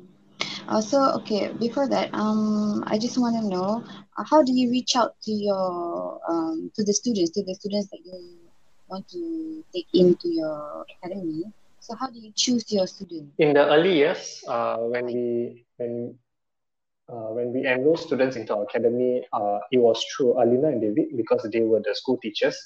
Also, 0.69 1.01
okay, 1.17 1.53
before 1.59 1.89
that, 1.89 2.13
um, 2.13 2.85
I 2.87 2.99
just 2.99 3.17
want 3.17 3.37
to 3.41 3.49
know 3.49 3.85
uh, 4.19 4.25
how 4.29 4.43
do 4.43 4.53
you 4.53 4.71
reach 4.71 4.97
out 4.97 5.17
to 5.23 5.33
your 5.33 6.21
um, 6.29 6.71
to 6.75 6.85
the 6.85 6.93
students, 6.93 7.31
to 7.33 7.43
the 7.45 7.55
students 7.55 7.89
that 7.91 8.01
you 8.05 8.37
want 8.89 9.09
to 9.09 9.65
take 9.75 9.87
into 9.95 10.29
your 10.29 10.85
academy. 11.03 11.45
So 11.81 11.95
how 11.97 12.11
do 12.11 12.19
you 12.19 12.33
choose 12.37 12.71
your 12.71 12.87
students? 12.87 13.33
In 13.39 13.55
the 13.55 13.65
early 13.65 13.97
years, 13.97 14.45
uh, 14.47 14.77
when 14.77 15.07
we 15.07 15.65
when 15.77 16.19
uh, 17.09 17.33
when 17.33 17.53
we 17.53 17.67
enroll 17.67 17.97
students 17.97 18.37
into 18.37 18.55
our 18.55 18.65
academy, 18.65 19.25
uh, 19.33 19.61
it 19.73 19.79
was 19.79 20.05
through 20.13 20.37
Alina 20.37 20.69
and 20.69 20.83
David 20.83 21.17
because 21.17 21.49
they 21.51 21.61
were 21.61 21.81
the 21.81 21.95
school 21.95 22.19
teachers. 22.21 22.57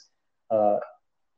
Uh, 0.51 0.79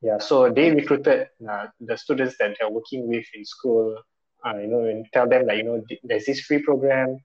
yeah, 0.04 0.18
so 0.18 0.52
they 0.52 0.70
recruited 0.70 1.28
uh, 1.48 1.66
the 1.80 1.96
students 1.96 2.36
that 2.38 2.56
they're 2.60 2.68
working 2.68 3.08
with 3.08 3.24
in 3.32 3.44
school. 3.44 3.96
Uh, 4.44 4.58
you 4.58 4.66
know, 4.66 4.84
and 4.84 5.06
tell 5.14 5.26
them 5.26 5.46
like 5.46 5.56
you 5.56 5.64
know 5.64 5.82
there's 6.02 6.26
this 6.26 6.40
free 6.40 6.60
program 6.60 7.16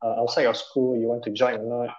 uh, 0.00 0.20
outside 0.20 0.42
your 0.42 0.54
school. 0.54 0.96
You 0.96 1.08
want 1.08 1.24
to 1.24 1.30
join 1.30 1.58
or 1.58 1.86
not? 1.86 1.96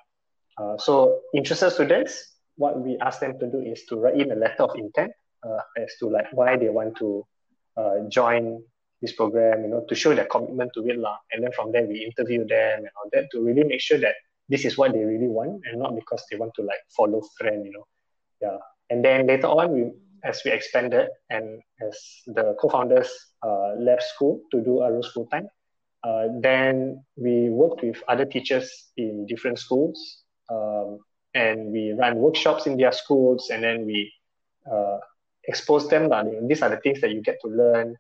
Uh, 0.58 0.78
so 0.78 1.20
interested 1.34 1.72
students, 1.72 2.36
what 2.56 2.80
we 2.80 2.98
ask 3.00 3.20
them 3.20 3.38
to 3.40 3.52
do 3.52 3.60
is 3.60 3.84
to 3.88 3.98
write 3.98 4.16
in 4.16 4.32
a 4.32 4.36
letter 4.36 4.64
of 4.64 4.78
intent 4.78 5.12
uh, 5.44 5.60
as 5.78 5.92
to 6.00 6.08
like 6.08 6.28
why 6.32 6.56
they 6.56 6.70
want 6.70 6.96
to 6.98 7.26
uh, 7.76 8.08
join 8.08 8.64
this 9.02 9.12
program, 9.12 9.64
you 9.64 9.70
know, 9.70 9.86
to 9.90 9.96
show 9.96 10.16
their 10.16 10.26
commitment 10.26 10.72
to 10.74 10.88
it. 10.88 10.98
Lah. 10.98 11.18
And 11.34 11.44
then 11.44 11.52
from 11.52 11.74
there, 11.74 11.86
we 11.86 12.06
interview 12.06 12.48
them 12.48 12.80
and 12.80 12.90
all 12.96 13.10
that 13.12 13.28
to 13.32 13.42
really 13.42 13.66
make 13.66 13.82
sure 13.82 13.98
that 13.98 14.16
this 14.48 14.64
is 14.64 14.78
what 14.78 14.94
they 14.94 15.04
really 15.04 15.28
want 15.28 15.64
and 15.66 15.80
not 15.80 15.96
because 15.96 16.24
they 16.32 16.38
want 16.38 16.54
to 16.56 16.62
like 16.64 16.80
follow 16.96 17.22
friend, 17.38 17.66
you 17.66 17.74
know. 17.74 17.88
Yeah. 18.42 18.58
And 18.90 19.04
then 19.04 19.28
later 19.28 19.48
on, 19.48 19.72
we 19.72 19.92
as 20.24 20.42
we 20.46 20.52
expanded 20.52 21.10
and 21.30 21.62
as 21.82 21.98
the 22.28 22.56
co-founders 22.60 23.10
uh, 23.44 23.74
left 23.78 24.04
school 24.04 24.42
to 24.52 24.62
do 24.62 24.80
ARUS 24.82 25.12
full 25.14 25.26
time, 25.28 25.48
uh, 26.04 26.28
then 26.42 27.04
we 27.16 27.50
worked 27.50 27.84
with 27.84 28.02
other 28.08 28.26
teachers 28.26 28.92
in 28.98 29.26
different 29.26 29.60
schools 29.60 30.24
um, 30.50 31.00
and 31.34 31.72
we 31.72 31.94
ran 31.94 32.16
workshops 32.16 32.68
in 32.68 32.78
their 32.78 32.92
schools 32.92 33.50
and 33.50 33.64
then 33.64 33.86
we 33.86 34.12
uh, 34.72 34.98
expose 35.46 35.88
them. 35.90 36.12
Uh, 36.12 36.24
these 36.48 36.62
are 36.62 36.70
the 36.70 36.78
things 36.78 37.02
that 37.02 37.12
you 37.12 37.22
get 37.22 37.38
to 37.42 37.48
learn 37.48 37.96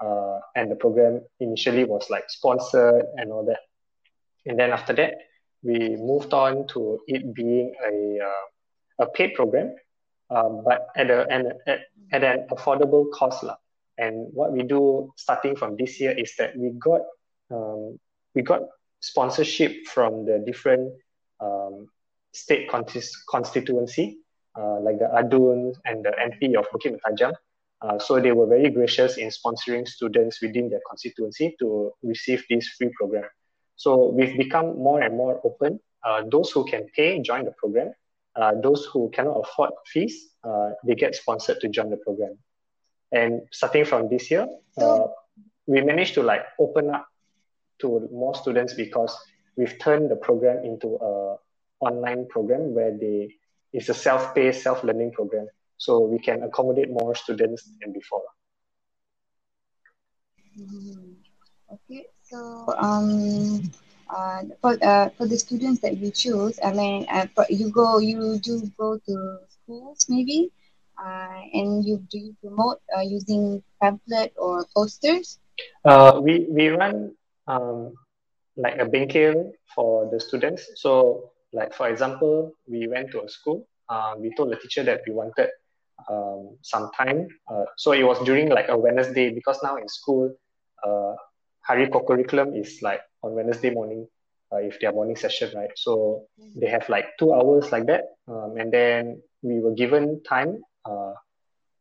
uh, 0.00 0.38
and 0.56 0.70
the 0.70 0.76
program 0.76 1.20
initially 1.40 1.84
was 1.84 2.08
like 2.10 2.24
sponsored 2.28 3.04
and 3.16 3.32
all 3.32 3.44
that. 3.44 3.60
And 4.46 4.58
then 4.58 4.70
after 4.70 4.92
that, 4.94 5.14
we 5.62 5.96
moved 5.96 6.32
on 6.32 6.66
to 6.68 7.00
it 7.08 7.34
being 7.34 7.74
a 7.84 8.24
uh, 8.24 8.44
a 9.00 9.06
paid 9.06 9.34
program, 9.34 9.74
um, 10.30 10.62
but 10.64 10.88
at 10.96 11.10
a 11.10 11.26
and 11.30 11.52
at, 11.66 11.80
at 12.12 12.24
an 12.24 12.46
affordable 12.50 13.10
cost 13.12 13.42
lah. 13.42 13.56
And 13.98 14.28
what 14.32 14.52
we 14.52 14.62
do 14.62 15.12
starting 15.16 15.56
from 15.56 15.76
this 15.76 16.00
year 16.00 16.12
is 16.12 16.34
that 16.38 16.56
we 16.56 16.70
got 16.78 17.02
um, 17.50 17.98
we 18.34 18.42
got 18.42 18.62
sponsorship 19.00 19.86
from 19.86 20.24
the 20.24 20.42
different 20.44 20.92
um, 21.40 21.88
state 22.32 22.68
constituency, 22.68 24.18
uh, 24.58 24.80
like 24.80 24.98
the 24.98 25.10
Adun 25.14 25.74
and 25.84 26.04
the 26.04 26.12
MP 26.18 26.56
of 26.56 26.66
Bukit 26.70 26.98
Mertajam. 26.98 27.32
Uh, 27.80 27.98
so 27.98 28.20
they 28.20 28.32
were 28.32 28.46
very 28.46 28.70
gracious 28.70 29.18
in 29.18 29.30
sponsoring 29.30 29.86
students 29.86 30.42
within 30.42 30.68
their 30.68 30.80
constituency 30.88 31.54
to 31.60 31.92
receive 32.02 32.44
this 32.50 32.68
free 32.76 32.90
program. 32.98 33.24
So 33.76 34.08
we've 34.08 34.36
become 34.36 34.76
more 34.76 35.00
and 35.00 35.16
more 35.16 35.40
open. 35.44 35.78
Uh, 36.04 36.24
those 36.30 36.50
who 36.50 36.64
can 36.64 36.86
pay 36.94 37.20
join 37.22 37.44
the 37.44 37.52
program. 37.52 37.92
Uh, 38.38 38.52
those 38.62 38.86
who 38.92 39.10
cannot 39.10 39.36
afford 39.42 39.70
fees, 39.86 40.28
uh, 40.44 40.70
they 40.86 40.94
get 40.94 41.14
sponsored 41.14 41.60
to 41.60 41.68
join 41.68 41.90
the 41.90 41.96
program. 41.96 42.38
And 43.10 43.42
starting 43.50 43.84
from 43.84 44.08
this 44.08 44.30
year, 44.30 44.46
uh, 44.80 45.06
we 45.66 45.80
managed 45.80 46.14
to 46.14 46.22
like 46.22 46.44
open 46.60 46.90
up 46.90 47.08
to 47.80 48.08
more 48.12 48.34
students 48.36 48.74
because 48.74 49.16
we've 49.56 49.76
turned 49.80 50.10
the 50.10 50.16
program 50.16 50.64
into 50.64 50.96
a 51.00 51.36
online 51.80 52.26
program 52.28 52.74
where 52.74 52.96
they 52.96 53.34
it's 53.72 53.88
a 53.88 53.94
self-paced, 53.94 54.62
self-learning 54.62 55.12
program 55.12 55.46
so 55.76 56.00
we 56.00 56.18
can 56.18 56.42
accommodate 56.42 56.90
more 56.90 57.14
students 57.14 57.70
than 57.80 57.92
before. 57.92 58.22
Mm-hmm. 60.58 61.12
Okay, 61.74 62.06
so 62.22 62.64
um, 62.78 63.70
uh, 64.08 64.42
for 64.60 64.76
uh, 64.82 65.10
for 65.16 65.26
the 65.26 65.36
students 65.38 65.80
that 65.80 65.96
you 65.98 66.10
choose, 66.10 66.58
I 66.64 66.72
mean, 66.72 67.06
uh, 67.10 67.26
for 67.34 67.46
you 67.48 67.70
go, 67.70 67.98
you 67.98 68.38
do 68.38 68.62
go 68.78 68.98
to 68.98 69.38
schools 69.48 70.06
maybe, 70.08 70.50
uh, 70.98 71.40
and 71.52 71.84
you 71.84 71.98
do 72.10 72.18
you 72.18 72.36
promote 72.40 72.80
uh, 72.96 73.00
using 73.02 73.62
pamphlet 73.80 74.32
or 74.36 74.66
posters? 74.74 75.38
Uh, 75.84 76.20
we 76.22 76.46
we 76.50 76.68
run 76.68 77.12
um, 77.46 77.94
like 78.56 78.78
a 78.78 78.84
bengkel 78.84 79.52
for 79.74 80.08
the 80.10 80.20
students. 80.20 80.68
So, 80.76 81.30
like 81.52 81.74
for 81.74 81.88
example, 81.88 82.52
we 82.66 82.86
went 82.88 83.10
to 83.12 83.22
a 83.22 83.28
school. 83.28 83.66
Uh, 83.88 84.14
we 84.18 84.34
told 84.34 84.52
the 84.52 84.56
teacher 84.56 84.82
that 84.84 85.00
we 85.06 85.12
wanted 85.12 85.48
um, 86.10 86.56
some 86.62 86.90
time. 86.96 87.28
Uh, 87.50 87.64
so 87.76 87.92
it 87.92 88.02
was 88.02 88.18
during 88.24 88.48
like 88.50 88.68
a 88.68 88.76
Wednesday 88.76 89.32
because 89.32 89.58
now 89.62 89.76
in 89.76 89.88
school, 89.88 90.34
uh, 90.84 91.14
Hari 91.62 91.88
co-curriculum 91.88 92.54
is 92.54 92.80
like 92.82 93.00
on 93.22 93.34
Wednesday 93.34 93.70
morning, 93.70 94.06
uh, 94.52 94.56
if 94.56 94.80
their 94.80 94.92
morning 94.92 95.16
session, 95.16 95.50
right? 95.54 95.70
So 95.76 96.24
they 96.56 96.68
have 96.68 96.88
like 96.88 97.06
two 97.18 97.32
hours 97.32 97.70
like 97.72 97.86
that, 97.86 98.04
um, 98.26 98.56
and 98.58 98.72
then 98.72 99.22
we 99.42 99.60
were 99.60 99.74
given 99.74 100.22
time 100.22 100.62
uh, 100.84 101.12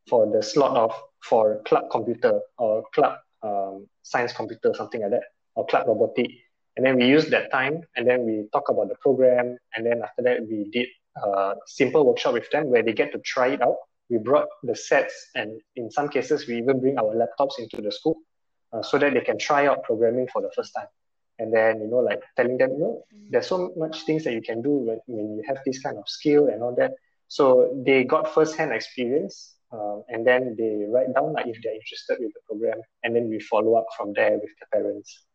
for 0.09 0.31
the 0.31 0.41
slot 0.43 0.75
of 0.77 0.93
for 1.23 1.61
club 1.65 1.85
computer 1.91 2.39
or 2.57 2.83
club 2.93 3.17
um, 3.43 3.87
science 4.03 4.33
computer, 4.33 4.73
something 4.73 5.01
like 5.01 5.11
that, 5.11 5.23
or 5.55 5.65
club 5.65 5.87
robotic. 5.87 6.29
And 6.75 6.85
then 6.85 6.95
we 6.97 7.05
used 7.05 7.31
that 7.31 7.51
time, 7.51 7.81
and 7.95 8.07
then 8.07 8.25
we 8.25 8.47
talk 8.53 8.69
about 8.69 8.89
the 8.89 8.95
program, 9.01 9.57
and 9.75 9.85
then 9.85 10.01
after 10.03 10.21
that 10.23 10.41
we 10.47 10.69
did 10.71 10.87
a 11.23 11.55
simple 11.65 12.05
workshop 12.05 12.33
with 12.33 12.49
them 12.51 12.69
where 12.69 12.83
they 12.83 12.93
get 12.93 13.11
to 13.13 13.19
try 13.19 13.47
it 13.47 13.61
out. 13.61 13.77
We 14.09 14.17
brought 14.19 14.47
the 14.63 14.75
sets, 14.75 15.29
and 15.35 15.59
in 15.75 15.89
some 15.89 16.09
cases 16.09 16.47
we 16.47 16.57
even 16.57 16.79
bring 16.79 16.97
our 16.97 17.15
laptops 17.15 17.59
into 17.59 17.81
the 17.81 17.91
school 17.91 18.17
uh, 18.71 18.81
so 18.81 18.97
that 18.99 19.13
they 19.13 19.21
can 19.21 19.37
try 19.37 19.67
out 19.67 19.83
programming 19.83 20.27
for 20.31 20.41
the 20.41 20.51
first 20.55 20.73
time. 20.75 20.87
And 21.39 21.53
then 21.53 21.81
you 21.81 21.87
know, 21.87 21.99
like 21.99 22.21
telling 22.35 22.57
them, 22.57 22.71
you 22.71 22.79
know, 22.79 23.03
there's 23.29 23.47
so 23.47 23.71
much 23.77 24.03
things 24.03 24.23
that 24.23 24.33
you 24.33 24.41
can 24.41 24.61
do 24.61 24.71
when, 24.71 24.99
when 25.07 25.37
you 25.37 25.43
have 25.47 25.59
this 25.65 25.79
kind 25.79 25.97
of 25.97 26.07
skill 26.07 26.47
and 26.47 26.63
all 26.63 26.75
that. 26.75 26.93
So 27.27 27.81
they 27.85 28.03
got 28.03 28.33
first-hand 28.33 28.71
experience, 28.71 29.55
uh, 29.71 29.99
and 30.07 30.25
then 30.25 30.55
they 30.57 30.85
write 30.87 31.13
down 31.13 31.33
like 31.33 31.47
if 31.47 31.57
they're 31.61 31.75
interested 31.75 32.17
with 32.19 32.33
the 32.33 32.39
program, 32.47 32.79
and 33.03 33.15
then 33.15 33.29
we 33.29 33.39
follow 33.39 33.75
up 33.75 33.87
from 33.97 34.13
there 34.13 34.33
with 34.33 34.51
the 34.59 34.65
parents. 34.71 35.25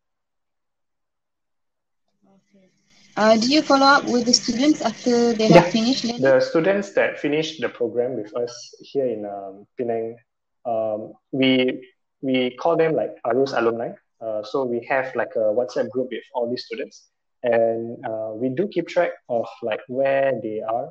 Uh, 3.15 3.37
do 3.37 3.47
you 3.47 3.61
follow 3.61 3.85
up 3.85 4.05
with 4.05 4.25
the 4.25 4.33
students 4.33 4.81
after 4.81 5.33
they 5.33 5.47
yeah. 5.47 5.59
have 5.59 5.71
finished 5.71 6.03
learning? 6.03 6.21
The 6.21 6.39
students 6.39 6.93
that 6.93 7.19
finished 7.19 7.61
the 7.61 7.69
program 7.69 8.15
with 8.15 8.35
us 8.35 8.73
here 8.79 9.05
in 9.05 9.23
um, 9.25 9.67
Penang, 9.77 10.17
um, 10.65 11.13
we 11.31 11.87
we 12.21 12.57
call 12.57 12.75
them 12.75 12.95
like 12.95 13.11
Arus 13.23 13.53
alumni. 13.53 13.91
Uh, 14.23 14.43
so 14.43 14.63
we 14.63 14.85
have 14.87 15.13
like 15.15 15.35
a 15.35 15.39
WhatsApp 15.57 15.89
group 15.89 16.07
with 16.11 16.23
all 16.33 16.49
these 16.49 16.65
students, 16.65 17.09
and 17.43 17.97
uh, 18.05 18.31
we 18.33 18.49
do 18.49 18.67
keep 18.67 18.87
track 18.87 19.11
of 19.27 19.47
like 19.61 19.81
where 19.87 20.39
they 20.41 20.61
are, 20.61 20.87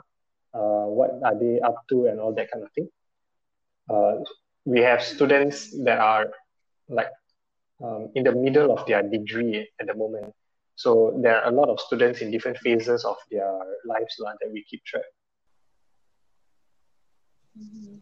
uh, 0.53 0.87
what 0.87 1.11
are 1.25 1.39
they 1.39 1.59
up 1.61 1.77
to, 1.89 2.07
and 2.07 2.21
all 2.21 2.35
that 2.35 2.51
kind 2.51 2.65
of 2.65 2.71
thing. 2.73 2.89
Uh, 3.89 4.17
we 4.65 4.81
have 4.81 5.03
students 5.03 5.71
that 5.85 5.99
are 5.99 6.31
like 6.89 7.11
um, 7.83 8.11
in 8.15 8.23
the 8.25 8.33
middle 8.33 8.71
of 8.71 8.87
their 8.87 9.03
degree 9.03 9.69
at 9.81 9.87
the 9.87 9.95
moment. 9.95 10.35
So 10.77 11.19
there 11.23 11.41
are 11.41 11.49
a 11.49 11.55
lot 11.55 11.69
of 11.69 11.81
students 11.81 12.21
in 12.21 12.31
different 12.31 12.59
phases 12.59 13.05
of 13.05 13.17
their 13.31 13.51
lives 13.87 14.15
uh, 14.21 14.33
that 14.41 14.53
we 14.53 14.65
keep 14.69 14.85
track. 14.85 15.05
Mm-hmm. 17.59 17.97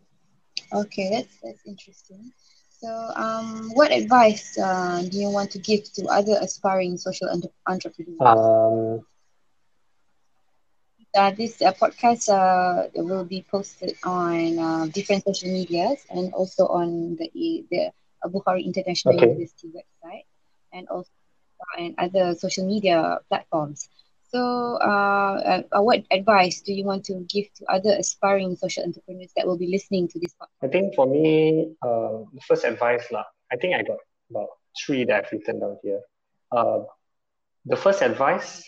Okay, 0.73 1.11
that's 1.11 1.39
that's 1.43 1.67
interesting. 1.67 2.33
So, 2.81 2.89
um, 3.15 3.71
what 3.75 3.93
advice 3.93 4.57
uh, 4.59 5.03
do 5.11 5.19
you 5.19 5.29
want 5.29 5.51
to 5.53 5.59
give 5.59 5.85
to 5.93 6.07
other 6.07 6.39
aspiring 6.41 6.97
social 6.97 7.29
entrepreneurs? 7.67 8.17
Um, 8.21 9.05
uh, 11.15 11.31
this 11.33 11.61
uh, 11.61 11.73
podcast 11.73 12.29
uh, 12.33 12.89
will 12.95 13.25
be 13.25 13.45
posted 13.51 13.97
on 14.05 14.59
uh, 14.59 14.87
different 14.87 15.25
social 15.25 15.51
medias 15.53 16.07
and 16.09 16.33
also 16.33 16.67
on 16.69 17.17
the 17.17 17.67
the 17.71 17.93
Bukhari 18.25 18.65
International 18.65 19.15
okay. 19.15 19.27
University 19.29 19.69
website 19.69 20.25
and 20.73 20.89
also 20.89 21.11
and 21.79 21.95
other 21.99 22.35
social 22.35 22.67
media 22.67 23.19
platforms. 23.29 23.89
So, 24.31 24.77
uh, 24.77 25.63
uh, 25.73 25.83
what 25.83 26.05
advice 26.13 26.63
do 26.63 26.73
you 26.73 26.85
want 26.85 27.05
to 27.07 27.27
give 27.29 27.47
to 27.57 27.65
other 27.67 27.97
aspiring 27.99 28.55
social 28.55 28.85
entrepreneurs 28.85 29.33
that 29.37 29.45
will 29.45 29.59
be 29.59 29.67
listening 29.67 30.07
to 30.07 30.21
this 30.21 30.33
podcast? 30.41 30.55
I 30.63 30.69
think 30.69 30.95
for 30.95 31.07
me, 31.07 31.75
uh, 31.83 32.23
the 32.33 32.41
first 32.47 32.65
advice, 32.65 33.11
lah, 33.11 33.25
I 33.51 33.57
think 33.57 33.75
I 33.75 33.83
got 33.83 33.99
about 34.31 34.51
three 34.79 35.05
that 35.07 35.25
I've 35.25 35.33
written 35.33 35.59
down 35.59 35.79
here. 35.83 36.01
Uh, 36.53 36.85
the 37.67 37.77
first 37.77 38.03
advice 38.03 38.63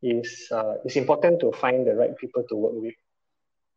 is 0.00 0.46
uh, 0.52 0.74
it's 0.84 0.94
important 0.94 1.40
to 1.40 1.50
find 1.52 1.84
the 1.84 1.94
right 1.94 2.16
people 2.16 2.44
to 2.48 2.54
work 2.56 2.74
with. 2.74 2.94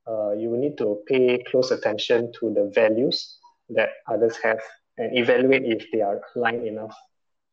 Uh, 0.06 0.34
you 0.34 0.50
will 0.52 0.60
need 0.60 0.78
to 0.78 1.02
pay 1.08 1.42
close 1.50 1.72
attention 1.72 2.32
to 2.40 2.54
the 2.54 2.70
values 2.76 3.40
that 3.70 3.90
others 4.08 4.38
have 4.44 4.60
and 4.98 5.18
evaluate 5.18 5.64
if 5.66 5.88
they 5.92 6.02
are 6.02 6.22
aligned 6.36 6.68
enough 6.68 6.96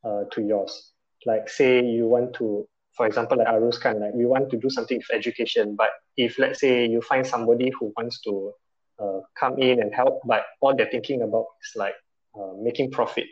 uh, 0.05 0.25
to 0.33 0.43
yours. 0.43 0.93
Like, 1.25 1.49
say 1.49 1.83
you 1.83 2.07
want 2.09 2.35
to 2.35 2.69
for 3.01 3.07
example, 3.07 3.39
like 3.39 3.49
Arus 3.49 3.81
kan, 3.81 3.99
like 3.99 4.13
we 4.13 4.27
want 4.27 4.51
to 4.51 4.59
do 4.59 4.69
something 4.69 4.99
with 4.99 5.09
education, 5.11 5.75
but 5.75 5.89
if 6.19 6.39
let's 6.39 6.61
say 6.61 6.85
you 6.85 7.01
find 7.01 7.27
somebody 7.27 7.73
who 7.81 7.95
wants 7.97 8.21
to 8.21 8.53
uh, 9.01 9.21
come 9.41 9.57
in 9.57 9.81
and 9.81 9.89
help, 9.95 10.21
but 10.27 10.45
all 10.61 10.77
they're 10.77 10.91
thinking 10.93 11.23
about 11.23 11.47
is 11.65 11.73
like 11.77 11.95
uh, 12.37 12.53
making 12.61 12.91
profit, 12.91 13.25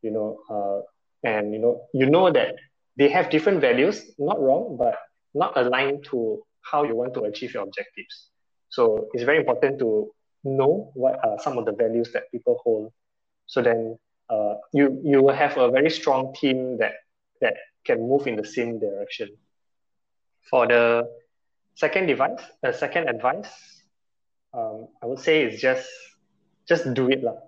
you 0.00 0.10
know, 0.10 0.40
uh, 0.48 0.80
and 1.28 1.52
you 1.52 1.60
know, 1.60 1.84
you 1.92 2.08
know 2.08 2.32
that 2.32 2.54
they 2.96 3.10
have 3.10 3.28
different 3.28 3.60
values, 3.60 4.10
not 4.18 4.40
wrong, 4.40 4.78
but 4.80 4.96
not 5.34 5.52
aligned 5.54 6.02
to 6.04 6.40
how 6.62 6.84
you 6.84 6.96
want 6.96 7.12
to 7.12 7.20
achieve 7.24 7.52
your 7.52 7.64
objectives. 7.64 8.30
So 8.70 9.08
it's 9.12 9.24
very 9.24 9.36
important 9.36 9.80
to 9.80 10.08
know 10.44 10.92
what 10.94 11.22
are 11.22 11.36
some 11.40 11.58
of 11.58 11.66
the 11.66 11.72
values 11.72 12.10
that 12.14 12.32
people 12.32 12.58
hold. 12.64 12.90
So 13.44 13.60
then 13.60 13.98
uh, 14.30 14.54
you 14.72 14.98
you 15.04 15.20
will 15.20 15.36
have 15.36 15.58
a 15.58 15.70
very 15.70 15.90
strong 15.90 16.32
team 16.32 16.78
that 16.78 16.94
that 17.42 17.56
can 17.84 18.00
move 18.00 18.26
in 18.26 18.36
the 18.36 18.44
same 18.44 18.78
direction. 18.78 19.28
For 20.50 20.66
the 20.66 21.08
second 21.74 22.06
device, 22.06 22.40
the 22.62 22.72
second 22.72 23.08
advice, 23.08 23.50
um, 24.52 24.88
I 25.02 25.06
would 25.06 25.20
say 25.20 25.44
is 25.44 25.60
just 25.60 25.88
just 26.68 26.92
do 26.94 27.08
it 27.10 27.22
lah. 27.22 27.38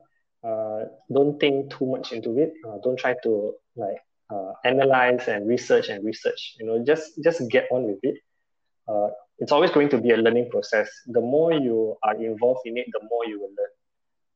Uh, 0.43 0.87
don't 1.13 1.39
think 1.39 1.71
too 1.71 1.87
much 1.87 2.13
into 2.13 2.39
it. 2.39 2.53
Uh, 2.67 2.79
don't 2.83 2.99
try 2.99 3.15
to 3.23 3.55
like 3.77 3.99
uh, 4.31 4.53
analyze 4.65 5.29
and 5.29 5.49
research 5.49 5.89
and 5.89 6.05
research. 6.05 6.57
You 6.59 6.67
know, 6.67 6.85
just 6.85 7.23
just 7.23 7.49
get 7.51 7.69
on 7.71 7.85
with 7.85 8.01
it. 8.03 8.19
Uh, 8.89 9.09
it's 9.39 9.53
always 9.53 9.71
going 9.71 9.89
to 9.91 9.99
be 9.99 10.11
a 10.11 10.17
learning 10.17 10.51
process. 10.51 10.89
The 11.07 11.21
more 11.21 11.53
you 11.53 11.97
are 12.03 12.15
involved 12.15 12.61
in 12.65 12.77
it, 12.77 12.87
the 12.93 13.01
more 13.11 13.27
you 13.27 13.41
will 13.41 13.55
learn. 13.59 13.73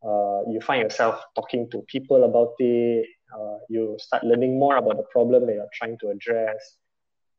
Uh, 0.07 0.51
you 0.51 0.61
find 0.61 0.83
yourself 0.83 1.23
talking 1.35 1.69
to 1.71 1.83
people 1.89 2.25
about 2.25 2.55
it, 2.59 3.07
uh, 3.35 3.59
you 3.69 3.97
start 3.99 4.25
learning 4.25 4.59
more 4.59 4.77
about 4.77 4.97
the 4.97 5.05
problem 5.05 5.47
that 5.47 5.55
you're 5.55 5.69
trying 5.73 5.99
to 5.99 6.09
address. 6.09 6.77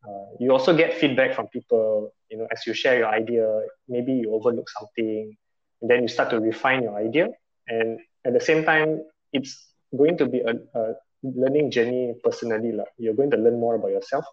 Uh, 0.08 0.26
you 0.40 0.52
also 0.52 0.76
get 0.76 0.94
feedback 0.94 1.36
from 1.36 1.48
people, 1.48 2.14
you 2.30 2.38
know, 2.38 2.48
as 2.52 2.66
you 2.66 2.74
share 2.74 2.98
your 2.98 3.10
idea, 3.10 3.62
maybe 3.88 4.14
you 4.14 4.34
overlook 4.34 4.70
something, 4.70 5.36
and 5.82 5.90
then 5.90 6.02
you 6.02 6.08
start 6.08 6.30
to 6.30 6.40
refine 6.40 6.84
your 6.84 6.96
idea. 6.96 7.28
And 7.68 8.00
at 8.26 8.34
the 8.34 8.40
same 8.40 8.64
time, 8.64 9.04
it's 9.34 9.68
going 9.96 10.18
to 10.18 10.26
be 10.26 10.40
a, 10.40 10.54
a 10.80 10.94
learning 11.24 11.72
journey 11.72 12.16
personally. 12.24 12.72
Like. 12.72 12.88
You're 12.98 13.16
going 13.16 13.32
to 13.32 13.38
learn 13.38 13.60
more 13.60 13.76
about 13.76 13.92
yourself, 13.92 14.26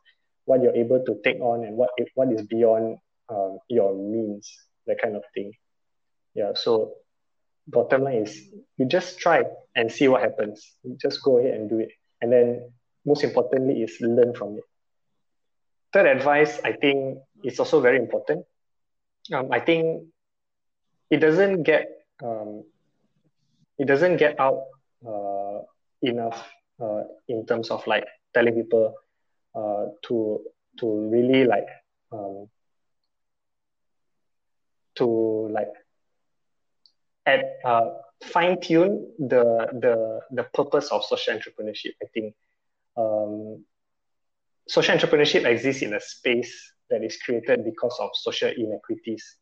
what 0.45 0.63
you're 0.63 0.77
able 0.77 1.03
to 1.05 1.21
take 1.25 1.41
on, 1.41 1.65
and 1.65 1.77
what 1.77 1.91
what 2.15 2.31
is 2.33 2.43
beyond 2.43 2.99
um, 3.29 3.59
your 3.69 3.95
means, 3.95 4.53
that 4.87 5.01
kind 5.01 5.17
of 5.17 5.23
thing. 5.35 5.53
Yeah, 6.35 6.53
so 6.55 6.95
bottom 7.67 8.05
line 8.05 8.23
is 8.23 8.49
you 8.77 8.87
just 8.87 9.19
try 9.19 9.45
and 9.75 9.91
see 9.91 10.09
what 10.09 10.23
happens. 10.23 10.73
You 10.83 10.97
just 11.01 11.23
go 11.23 11.39
ahead 11.39 11.55
and 11.55 11.69
do 11.69 11.79
it. 11.79 11.91
And 12.21 12.33
then 12.33 12.71
most 13.05 13.25
importantly 13.25 13.83
is 13.83 13.97
learn 14.01 14.35
from 14.35 14.57
it. 14.57 14.65
Third 15.93 16.07
advice, 16.07 16.61
I 16.65 16.73
think, 16.73 17.19
is 17.45 17.59
also 17.61 17.81
very 17.81 17.99
important. 17.99 18.45
Um, 19.33 19.49
I 19.53 19.61
think 19.61 20.05
it 21.11 21.19
doesn't 21.19 21.63
get 21.63 21.87
um, 22.23 22.65
it 23.79 23.87
doesn't 23.87 24.17
get 24.17 24.39
out 24.39 24.65
uh, 25.07 25.61
enough 26.03 26.49
uh, 26.81 27.03
in 27.29 27.47
terms 27.47 27.71
of 27.71 27.87
like 27.87 28.05
telling 28.33 28.55
people 28.55 28.95
uh, 29.55 29.87
to 30.07 30.41
to 30.79 31.09
really 31.11 31.45
like 31.45 31.69
um, 32.13 32.49
to 34.97 35.49
like 35.51 35.69
at 37.27 37.57
uh, 37.65 37.91
fine 38.23 38.61
tune 38.61 39.13
the 39.19 39.69
the 39.81 40.21
the 40.31 40.45
purpose 40.55 40.91
of 40.91 41.05
social 41.05 41.35
entrepreneurship. 41.35 41.95
I 42.03 42.07
think 42.13 42.35
um, 42.97 43.65
social 44.69 44.97
entrepreneurship 44.97 45.45
exists 45.45 45.83
in 45.83 45.95
a 45.95 46.01
space 46.01 46.53
that 46.91 47.03
is 47.03 47.17
created 47.19 47.65
because 47.65 47.97
of 48.01 48.11
social 48.15 48.51
inequities, 48.57 49.37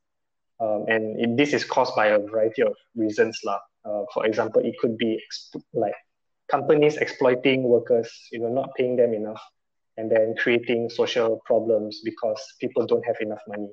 um, 0.61 0.85
and 0.89 1.21
it, 1.21 1.37
this 1.37 1.53
is 1.53 1.65
caused 1.65 1.95
by 1.97 2.07
a 2.09 2.19
variety 2.19 2.63
of 2.63 2.75
reasons, 2.95 3.39
lah. 3.45 3.61
Uh, 3.85 4.05
for 4.15 4.27
example, 4.27 4.63
it 4.65 4.75
could 4.81 4.97
be 4.97 5.19
exp- 5.19 5.63
like 5.75 5.95
companies 6.49 6.97
exploiting 6.97 7.65
workers, 7.65 8.11
you 8.31 8.39
know, 8.39 8.49
not 8.49 8.71
paying 8.77 8.97
them 8.97 9.13
enough. 9.15 9.43
and 9.97 10.11
then 10.11 10.35
creating 10.39 10.89
social 10.89 11.41
problems 11.45 12.01
because 12.05 12.41
people 12.61 12.87
don't 12.87 13.05
have 13.05 13.17
enough 13.21 13.43
money 13.47 13.71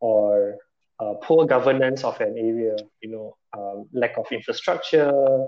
or 0.00 0.56
uh, 0.98 1.14
poor 1.22 1.46
governance 1.46 2.04
of 2.04 2.20
an 2.20 2.36
area, 2.38 2.76
you 3.02 3.10
know, 3.10 3.36
um, 3.56 3.86
lack 3.92 4.16
of 4.16 4.26
infrastructure, 4.30 5.46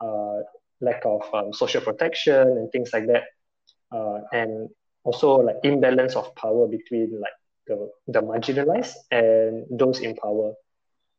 uh, 0.00 0.38
lack 0.80 1.02
of 1.04 1.22
um, 1.32 1.52
social 1.52 1.80
protection 1.80 2.34
and 2.34 2.70
things 2.72 2.90
like 2.92 3.06
that. 3.06 3.24
Uh, 3.92 4.20
and 4.32 4.68
also 5.04 5.36
like 5.36 5.56
imbalance 5.64 6.14
of 6.14 6.34
power 6.36 6.68
between 6.68 7.20
like 7.20 7.32
the, 7.66 7.90
the 8.08 8.20
marginalized 8.20 8.94
and 9.10 9.66
those 9.70 10.00
in 10.00 10.14
power. 10.16 10.52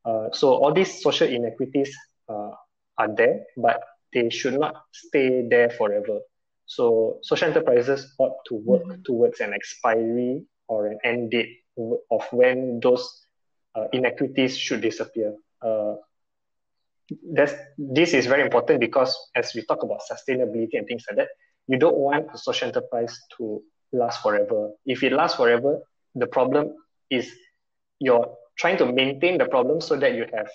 Uh, 0.04 0.28
so 0.32 0.54
all 0.54 0.72
these 0.72 1.02
social 1.02 1.28
inequities 1.28 1.94
uh, 2.28 2.50
are 2.98 3.14
there, 3.16 3.44
but 3.56 3.82
they 4.12 4.30
should 4.30 4.58
not 4.58 4.84
stay 4.92 5.46
there 5.48 5.70
forever. 5.70 6.20
So 6.66 7.18
social 7.22 7.48
enterprises 7.48 8.14
ought 8.18 8.36
to 8.46 8.54
work 8.54 8.84
mm-hmm. 8.84 9.02
towards 9.02 9.40
an 9.40 9.52
expiry 9.52 10.44
or 10.68 10.86
an 10.86 10.98
end 11.04 11.30
date 11.30 11.58
of 12.10 12.24
when 12.30 12.80
those 12.80 13.21
uh, 13.74 13.86
inequities 13.92 14.56
should 14.56 14.80
disappear. 14.80 15.34
Uh, 15.60 15.94
that's, 17.32 17.54
this 17.76 18.14
is 18.14 18.26
very 18.26 18.42
important 18.42 18.80
because 18.80 19.14
as 19.34 19.52
we 19.54 19.64
talk 19.64 19.82
about 19.82 20.00
sustainability 20.10 20.74
and 20.74 20.86
things 20.86 21.04
like 21.08 21.16
that, 21.16 21.28
you 21.68 21.78
don't 21.78 21.96
want 21.96 22.26
a 22.34 22.38
social 22.38 22.68
enterprise 22.68 23.18
to 23.36 23.62
last 23.92 24.22
forever. 24.22 24.70
If 24.86 25.02
it 25.02 25.12
lasts 25.12 25.36
forever, 25.36 25.80
the 26.14 26.26
problem 26.26 26.74
is 27.10 27.30
you're 27.98 28.34
trying 28.58 28.78
to 28.78 28.86
maintain 28.92 29.38
the 29.38 29.46
problem 29.46 29.80
so 29.80 29.96
that 29.96 30.14
you 30.14 30.26
have 30.34 30.50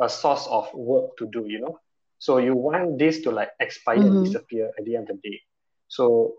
a 0.00 0.08
source 0.08 0.46
of 0.48 0.72
work 0.74 1.16
to 1.18 1.26
do, 1.26 1.46
you 1.46 1.60
know? 1.60 1.78
So 2.18 2.38
you 2.38 2.54
want 2.54 2.98
this 2.98 3.20
to 3.22 3.30
like 3.30 3.50
expire 3.60 3.98
mm-hmm. 3.98 4.16
and 4.16 4.24
disappear 4.24 4.70
at 4.78 4.84
the 4.84 4.96
end 4.96 5.10
of 5.10 5.18
the 5.22 5.30
day. 5.30 5.40
So 5.88 6.34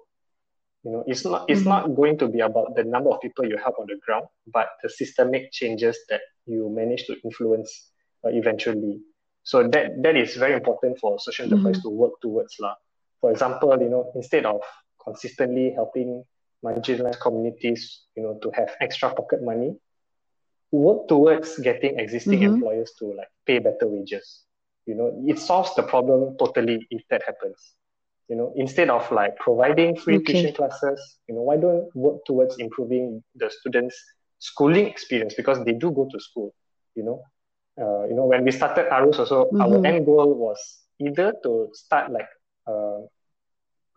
you 0.86 0.92
know, 0.92 1.04
it's 1.08 1.26
not 1.26 1.50
it's 1.50 1.62
mm-hmm. 1.62 1.70
not 1.70 1.96
going 1.96 2.18
to 2.20 2.28
be 2.28 2.42
about 2.42 2.76
the 2.76 2.84
number 2.84 3.10
of 3.10 3.20
people 3.20 3.44
you 3.44 3.58
help 3.58 3.80
on 3.80 3.88
the 3.88 3.98
ground, 4.06 4.28
but 4.54 4.70
the 4.84 4.90
systemic 4.90 5.52
changes 5.52 5.98
that 6.10 6.22
you 6.46 6.70
manage 6.70 7.08
to 7.08 7.16
influence 7.24 7.90
uh, 8.24 8.30
eventually. 8.30 9.02
So 9.42 9.68
that 9.68 10.04
that 10.04 10.16
is 10.16 10.36
very 10.36 10.54
important 10.54 11.00
for 11.00 11.18
social 11.20 11.46
enterprise 11.46 11.78
mm-hmm. 11.78 11.90
to 11.90 12.02
work 12.02 12.14
towards 12.22 12.56
lah. 12.60 12.76
For 13.20 13.32
example, 13.32 13.74
you 13.82 13.90
know, 13.90 14.12
instead 14.14 14.46
of 14.46 14.62
consistently 15.04 15.74
helping 15.74 16.24
marginalized 16.64 17.20
communities, 17.20 18.06
you 18.16 18.22
know, 18.22 18.38
to 18.44 18.52
have 18.54 18.70
extra 18.80 19.10
pocket 19.10 19.42
money, 19.42 19.74
work 20.72 21.08
towards 21.08 21.58
getting 21.58 21.98
existing 21.98 22.42
mm-hmm. 22.42 22.62
employers 22.62 22.94
to 23.00 23.10
like 23.18 23.34
pay 23.48 23.58
better 23.58 23.90
wages. 23.90 24.46
You 24.86 24.94
know, 24.94 25.10
it 25.26 25.40
solves 25.40 25.74
the 25.74 25.82
problem 25.82 26.38
totally 26.38 26.86
if 26.92 27.02
that 27.10 27.24
happens. 27.26 27.74
You 28.28 28.36
know, 28.36 28.54
instead 28.56 28.90
of 28.90 29.10
like 29.12 29.36
providing 29.38 29.96
free 29.96 30.18
okay. 30.18 30.34
tuition 30.34 30.56
classes, 30.56 31.18
you 31.28 31.36
know, 31.36 31.42
why 31.42 31.58
don't 31.58 31.96
work 31.96 32.26
towards 32.26 32.58
improving 32.58 33.24
the 33.36 33.52
students' 33.52 33.96
schooling 34.40 34.88
experience 34.88 35.36
because 35.36 35.64
they 35.64 35.74
do 35.74 35.92
go 35.92 36.08
to 36.12 36.20
school. 36.20 36.54
You 36.96 37.04
know, 37.04 37.24
uh, 37.80 38.08
you 38.08 38.16
know, 38.16 38.26
when 38.26 38.44
we 38.44 38.52
started 38.52 38.86
Arus 38.92 39.20
also, 39.20 39.46
mm-hmm. 39.46 39.62
our 39.62 39.86
end 39.86 40.06
goal 40.06 40.34
was 40.34 40.60
either 41.00 41.34
to 41.44 41.70
start 41.74 42.12
like 42.12 42.30
uh, 42.68 43.02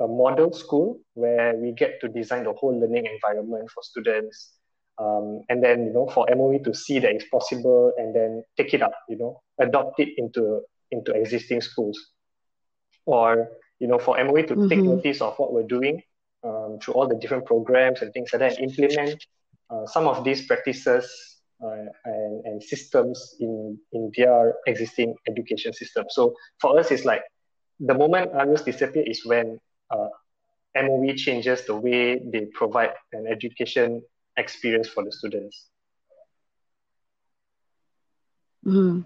a 0.01 0.07
model 0.07 0.53
school 0.53 1.01
where 1.15 1.55
we 1.57 1.73
get 1.73 2.01
to 2.01 2.09
design 2.09 2.45
the 2.45 2.53
whole 2.53 2.79
learning 2.79 3.07
environment 3.07 3.71
for 3.71 3.83
students. 3.83 4.53
Um, 4.99 5.43
and 5.49 5.63
then, 5.63 5.87
you 5.87 5.93
know, 5.93 6.09
for 6.09 6.27
MOE 6.35 6.59
to 6.65 6.75
see 6.75 6.99
that 6.99 7.13
it's 7.13 7.29
possible 7.29 7.93
and 7.97 8.15
then 8.15 8.43
take 8.57 8.75
it 8.75 8.83
up, 8.83 8.93
you 9.09 9.17
know, 9.17 9.41
adopt 9.61 10.01
it 10.01 10.09
into, 10.17 10.63
into 10.91 11.13
existing 11.13 11.61
schools. 11.61 11.97
Or, 13.07 13.49
you 13.79 13.87
know, 13.87 13.99
for 13.99 14.23
MOE 14.23 14.43
to 14.43 14.55
mm-hmm. 14.55 14.69
take 14.69 14.81
notice 14.81 15.21
of 15.21 15.39
what 15.39 15.53
we're 15.53 15.67
doing 15.67 16.03
um, 16.45 16.79
through 16.81 16.95
all 16.95 17.07
the 17.07 17.17
different 17.17 17.47
programs 17.47 18.03
and 18.03 18.13
things 18.13 18.31
like 18.33 18.41
that, 18.41 18.59
and 18.59 18.71
implement 18.71 19.25
uh, 19.71 19.87
some 19.87 20.07
of 20.07 20.25
these 20.25 20.47
practices 20.47 21.39
uh, 21.63 21.85
and, 22.05 22.45
and 22.45 22.63
systems 22.63 23.37
in, 23.41 23.79
in 23.93 24.11
their 24.17 24.55
existing 24.67 25.15
education 25.29 25.73
system. 25.73 26.07
So 26.09 26.35
for 26.61 26.79
us, 26.79 26.91
it's 26.91 27.05
like 27.05 27.23
the 27.81 27.95
moment 27.95 28.33
others 28.33 28.63
disappear 28.63 29.05
is 29.07 29.25
when 29.25 29.61
uh, 29.91 30.09
MOE 30.77 31.15
changes 31.15 31.67
the 31.67 31.75
way 31.75 32.19
they 32.19 32.47
provide 32.55 32.93
an 33.13 33.27
education 33.27 34.03
experience 34.37 34.89
for 34.89 35.05
the 35.05 35.13
students. 35.13 35.67
Mm. 38.67 39.05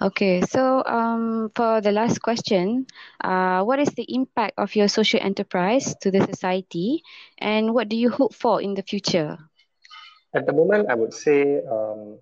Okay, 0.00 0.40
so 0.42 0.82
um, 0.86 1.50
for 1.54 1.80
the 1.80 1.92
last 1.92 2.22
question, 2.22 2.86
uh, 3.22 3.62
what 3.62 3.78
is 3.78 3.88
the 3.90 4.06
impact 4.08 4.54
of 4.58 4.74
your 4.76 4.88
social 4.88 5.20
enterprise 5.20 5.94
to 6.00 6.10
the 6.10 6.20
society, 6.26 7.02
and 7.38 7.74
what 7.74 7.88
do 7.88 7.96
you 7.96 8.10
hope 8.10 8.34
for 8.34 8.62
in 8.62 8.74
the 8.74 8.82
future? 8.82 9.38
At 10.34 10.46
the 10.46 10.52
moment, 10.52 10.88
I 10.88 10.94
would 10.94 11.12
say 11.12 11.60
um, 11.70 12.18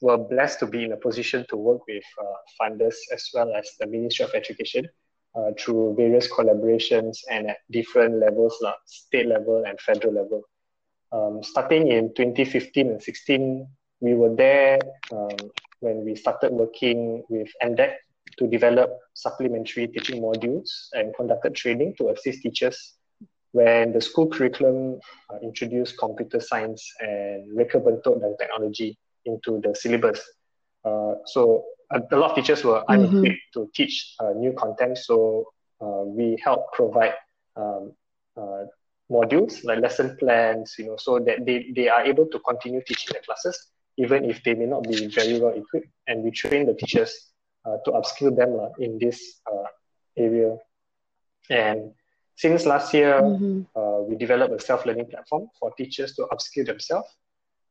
we're 0.00 0.16
blessed 0.16 0.60
to 0.60 0.66
be 0.66 0.84
in 0.84 0.92
a 0.92 0.96
position 0.96 1.44
to 1.50 1.56
work 1.56 1.86
with 1.86 2.04
uh, 2.18 2.38
funders 2.60 2.96
as 3.12 3.28
well 3.34 3.52
as 3.54 3.68
the 3.78 3.86
Ministry 3.86 4.24
of 4.24 4.34
Education 4.34 4.88
uh, 5.34 5.50
through 5.58 5.94
various 5.96 6.26
collaborations 6.30 7.18
and 7.30 7.50
at 7.50 7.58
different 7.70 8.18
levels, 8.18 8.56
like 8.62 8.76
state 8.86 9.26
level 9.26 9.64
and 9.66 9.78
federal 9.80 10.14
level. 10.14 10.42
Um, 11.12 11.42
starting 11.42 11.88
in 11.88 12.14
2015 12.14 12.90
and 12.90 13.02
16, 13.02 13.66
we 14.00 14.14
were 14.14 14.34
there 14.34 14.78
um, 15.12 15.36
when 15.80 16.04
we 16.04 16.14
started 16.14 16.52
working 16.52 17.24
with 17.28 17.48
MDEC 17.62 17.94
to 18.38 18.46
develop 18.46 18.90
supplementary 19.14 19.88
teaching 19.88 20.22
modules 20.22 20.88
and 20.92 21.14
conducted 21.16 21.54
training 21.54 21.94
to 21.98 22.10
assist 22.10 22.42
teachers 22.42 22.94
when 23.52 23.92
the 23.92 24.00
school 24.00 24.28
curriculum 24.28 25.00
uh, 25.30 25.38
introduced 25.42 25.98
computer 25.98 26.40
science 26.40 26.86
and 27.00 27.50
reka 27.56 27.80
bentuk 27.80 28.20
dan 28.20 28.36
technology 28.38 28.96
into 29.26 29.60
the 29.60 29.74
syllabus. 29.74 30.20
Uh, 30.84 31.14
so 31.26 31.64
a, 31.90 32.00
a, 32.12 32.16
lot 32.16 32.30
of 32.30 32.36
teachers 32.36 32.62
were 32.62 32.80
mm-hmm. 32.86 33.04
unequipped 33.04 33.42
to 33.52 33.68
teach 33.74 34.14
uh, 34.20 34.30
new 34.36 34.52
content, 34.52 34.96
so 34.96 35.46
uh, 35.82 36.06
we 36.06 36.38
help 36.44 36.72
provide 36.72 37.14
um, 37.56 37.92
uh, 38.36 38.64
modules 39.10 39.64
like 39.64 39.80
lesson 39.80 40.16
plans, 40.16 40.76
you 40.78 40.86
know, 40.86 40.96
so 40.96 41.18
that 41.18 41.44
they, 41.44 41.72
they 41.74 41.88
are 41.88 42.04
able 42.04 42.26
to 42.26 42.38
continue 42.40 42.80
teaching 42.86 43.12
the 43.12 43.20
classes 43.26 43.66
even 43.96 44.24
if 44.24 44.42
they 44.44 44.54
may 44.54 44.66
not 44.66 44.82
be 44.84 45.06
very 45.06 45.38
well 45.38 45.52
equipped. 45.52 45.88
And 46.06 46.22
we 46.22 46.30
train 46.30 46.66
the 46.66 46.74
teachers 46.74 47.12
uh, 47.64 47.76
to 47.84 47.90
upskill 47.92 48.36
them 48.36 48.58
uh, 48.58 48.68
in 48.78 48.98
this 48.98 49.40
uh, 49.50 49.68
area. 50.16 50.56
And 51.48 51.92
since 52.36 52.64
last 52.64 52.94
year, 52.94 53.20
mm-hmm. 53.20 53.62
Uh, 53.76 54.00
we 54.08 54.16
developed 54.16 54.54
a 54.54 54.58
self-learning 54.58 55.06
platform 55.06 55.48
for 55.58 55.72
teachers 55.74 56.14
to 56.14 56.26
upskill 56.32 56.66
themselves 56.66 57.08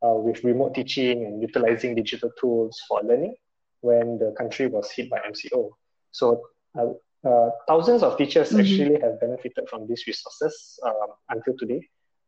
uh, 0.05 0.13
with 0.13 0.43
remote 0.43 0.75
teaching 0.75 1.25
and 1.25 1.41
utilizing 1.41 1.95
digital 1.95 2.31
tools 2.39 2.79
for 2.87 3.01
learning 3.03 3.35
when 3.81 4.17
the 4.19 4.33
country 4.37 4.67
was 4.67 4.91
hit 4.91 5.09
by 5.09 5.19
MCO. 5.19 5.71
So 6.11 6.43
uh, 6.77 6.93
uh, 7.27 7.49
thousands 7.67 8.03
of 8.03 8.17
teachers 8.17 8.49
mm-hmm. 8.49 8.59
actually 8.59 8.99
have 9.01 9.19
benefited 9.19 9.67
from 9.69 9.87
these 9.87 10.05
resources 10.07 10.79
um, 10.85 11.09
until 11.29 11.55
today. 11.57 11.81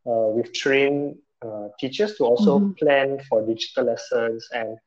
Uh, 0.05 0.33
we've 0.35 0.51
trained 0.51 1.17
uh, 1.45 1.67
teachers 1.79 2.15
to 2.15 2.23
also 2.23 2.59
mm-hmm. 2.59 2.71
plan 2.73 3.19
for 3.29 3.45
digital 3.45 3.85
lessons, 3.85 4.47
and 4.53 4.77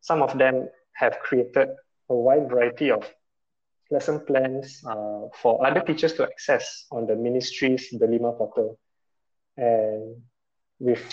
some 0.00 0.22
of 0.22 0.36
them 0.38 0.68
have 0.92 1.18
created 1.20 1.68
a 2.08 2.14
wide 2.14 2.48
variety 2.48 2.90
of 2.90 3.08
lesson 3.90 4.20
plans 4.26 4.82
uh, 4.86 5.22
for 5.40 5.64
other 5.66 5.80
teachers 5.80 6.12
to 6.14 6.22
access 6.22 6.86
on 6.90 7.06
the 7.06 7.16
ministry's 7.16 7.90
Delima 7.90 8.32
portal. 8.32 8.78
And 9.56 10.16
we've 10.78 11.06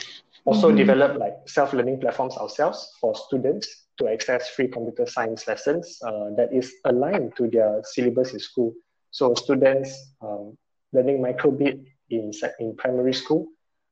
also 0.46 0.68
mm-hmm. 0.68 0.78
developed 0.78 1.18
like 1.18 1.36
self-learning 1.46 2.00
platforms 2.00 2.38
ourselves 2.38 2.94
for 3.02 3.16
students 3.16 3.88
to 3.98 4.08
access 4.08 4.50
free 4.50 4.68
computer 4.68 5.06
science 5.06 5.48
lessons 5.48 6.00
uh, 6.06 6.30
that 6.38 6.50
is 6.54 6.72
aligned 6.86 7.36
to 7.36 7.50
their 7.50 7.82
syllabus 7.84 8.34
in 8.34 8.40
school. 8.40 8.74
So 9.12 9.34
students 9.34 10.14
um, 10.22 10.58
learning 10.94 11.20
microbit 11.20 11.84
in, 12.10 12.32
in 12.60 12.76
primary 12.76 13.14
school, 13.14 13.48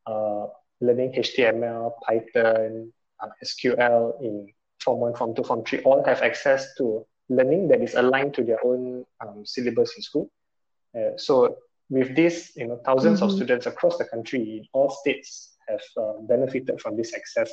uh, 0.06 0.46
learning 0.82 1.14
HTML, 1.14 1.94
Python, 2.06 2.92
uh, 3.20 3.28
SQL 3.44 4.22
in 4.22 4.48
Form 4.80 5.00
1, 5.00 5.16
Form 5.16 5.36
2, 5.36 5.44
Form 5.44 5.64
3, 5.64 5.80
all 5.80 6.04
have 6.06 6.22
access 6.22 6.76
to 6.78 7.06
learning 7.30 7.68
that 7.70 7.82
is 7.82 7.96
aligned 7.96 8.34
to 8.36 8.44
their 8.44 8.64
own 8.64 9.06
um, 9.22 9.46
syllabus 9.46 9.96
in 9.96 10.02
school. 10.02 10.30
Uh, 10.96 11.18
so 11.18 11.58
with 11.90 12.16
this, 12.16 12.52
you 12.56 12.68
know, 12.68 12.80
1000s 12.86 13.02
mm-hmm. 13.02 13.24
of 13.24 13.32
students 13.32 13.66
across 13.66 13.98
the 13.98 14.06
country 14.06 14.58
in 14.58 14.66
all 14.74 14.90
states 14.90 15.56
have 15.68 15.82
uh, 15.98 16.14
benefited 16.22 16.80
from 16.80 16.96
this 16.96 17.14
access. 17.14 17.52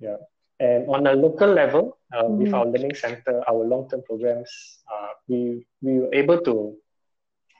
Yeah. 0.00 0.16
And 0.58 0.88
on 0.88 1.06
a 1.06 1.12
local 1.12 1.48
level, 1.48 1.98
uh, 2.14 2.22
mm-hmm. 2.22 2.38
with 2.38 2.54
our 2.54 2.66
learning 2.66 2.94
center, 2.94 3.42
our 3.48 3.64
long-term 3.64 4.02
programs, 4.06 4.50
uh, 4.90 5.08
we 5.28 5.66
we 5.82 6.00
were 6.00 6.14
able 6.14 6.40
to 6.42 6.76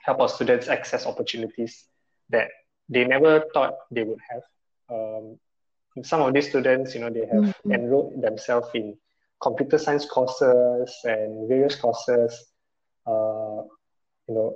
help 0.03 0.19
our 0.19 0.29
students 0.29 0.67
access 0.67 1.05
opportunities 1.05 1.85
that 2.29 2.49
they 2.89 3.05
never 3.05 3.45
thought 3.53 3.75
they 3.91 4.03
would 4.03 4.19
have. 4.29 4.43
Um, 4.89 5.37
some 6.03 6.21
of 6.21 6.33
these 6.33 6.49
students, 6.49 6.93
you 6.93 7.01
know, 7.01 7.09
they 7.09 7.25
have 7.25 7.43
mm-hmm. 7.43 7.71
enrolled 7.71 8.21
themselves 8.21 8.69
in 8.73 8.97
computer 9.41 9.77
science 9.77 10.05
courses 10.05 10.95
and 11.03 11.47
various 11.47 11.75
courses. 11.75 12.45
Uh, 13.05 13.63
you 14.27 14.35
know, 14.35 14.55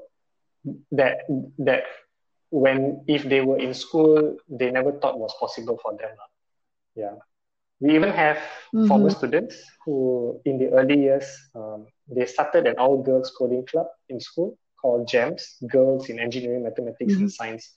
that 0.92 1.20
that 1.58 1.84
when 2.50 3.04
if 3.08 3.24
they 3.24 3.42
were 3.42 3.58
in 3.58 3.74
school, 3.74 4.38
they 4.50 4.72
never 4.72 4.92
thought 4.92 5.20
was 5.20 5.34
possible 5.40 5.80
for 5.82 5.98
them. 5.98 6.16
Yeah. 6.96 7.16
We 7.80 7.96
even 7.96 8.12
have 8.12 8.38
mm-hmm. 8.38 8.86
former 8.88 9.10
students 9.10 9.56
who, 9.84 10.40
in 10.46 10.60
the 10.60 10.70
early 10.70 11.00
years, 11.00 11.26
um, 11.56 11.88
they 12.08 12.28
started 12.28 12.68
an 12.68 12.76
all 12.78 13.02
girls 13.02 13.34
coding 13.36 13.66
club 13.66 13.88
in 14.08 14.20
school 14.20 14.56
called 14.80 15.08
GEMS, 15.08 15.58
Girls 15.68 16.10
in 16.10 16.20
Engineering, 16.20 16.64
Mathematics, 16.64 17.14
mm-hmm. 17.14 17.22
and 17.24 17.32
Science, 17.32 17.74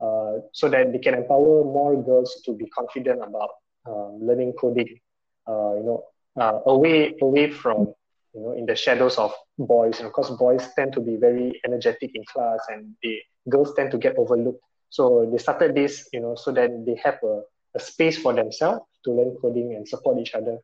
uh, 0.00 0.38
so 0.52 0.68
that 0.68 0.92
they 0.92 0.98
can 0.98 1.14
empower 1.14 1.64
more 1.64 2.00
girls 2.02 2.40
to 2.44 2.52
be 2.52 2.66
confident 2.66 3.22
about 3.22 3.50
um, 3.86 4.18
learning 4.22 4.52
coding. 4.60 4.98
Uh, 5.46 5.74
you 5.76 5.82
know, 5.84 6.04
uh, 6.38 6.60
away 6.66 7.14
away 7.22 7.50
from 7.50 7.92
you 8.34 8.40
know 8.40 8.52
in 8.52 8.66
the 8.66 8.76
shadows 8.76 9.16
of 9.18 9.32
boys. 9.58 9.98
And 9.98 10.06
of 10.06 10.12
course, 10.12 10.30
boys 10.30 10.68
tend 10.76 10.92
to 10.94 11.00
be 11.00 11.16
very 11.16 11.60
energetic 11.64 12.10
in 12.14 12.24
class, 12.24 12.60
and 12.68 12.94
the 13.02 13.18
girls 13.48 13.74
tend 13.74 13.90
to 13.92 13.98
get 13.98 14.16
overlooked. 14.16 14.62
So 14.90 15.28
they 15.30 15.38
started 15.38 15.74
this, 15.74 16.08
you 16.12 16.20
know, 16.20 16.34
so 16.34 16.52
that 16.52 16.70
they 16.86 17.00
have 17.02 17.18
a 17.22 17.42
a 17.74 17.80
space 17.80 18.18
for 18.18 18.32
themselves 18.32 18.84
to 19.04 19.12
learn 19.12 19.36
coding 19.40 19.74
and 19.74 19.86
support 19.86 20.18
each 20.18 20.34
other. 20.34 20.58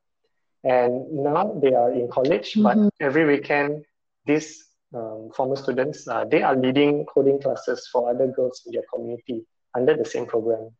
And 0.62 0.92
now 1.12 1.58
they 1.62 1.74
are 1.74 1.92
in 1.92 2.08
college, 2.10 2.54
mm-hmm. 2.54 2.62
but 2.62 2.92
every 3.00 3.24
weekend, 3.26 3.84
these 4.26 4.64
um, 4.94 5.30
former 5.34 5.56
students, 5.56 6.06
uh, 6.08 6.24
they 6.24 6.42
are 6.42 6.56
leading 6.56 7.04
coding 7.06 7.40
classes 7.40 7.88
for 7.90 8.10
other 8.10 8.28
girls 8.28 8.62
in 8.66 8.72
their 8.72 8.84
community 8.92 9.44
under 9.76 9.96
the 9.96 10.04
same 10.04 10.26
program. 10.26 10.70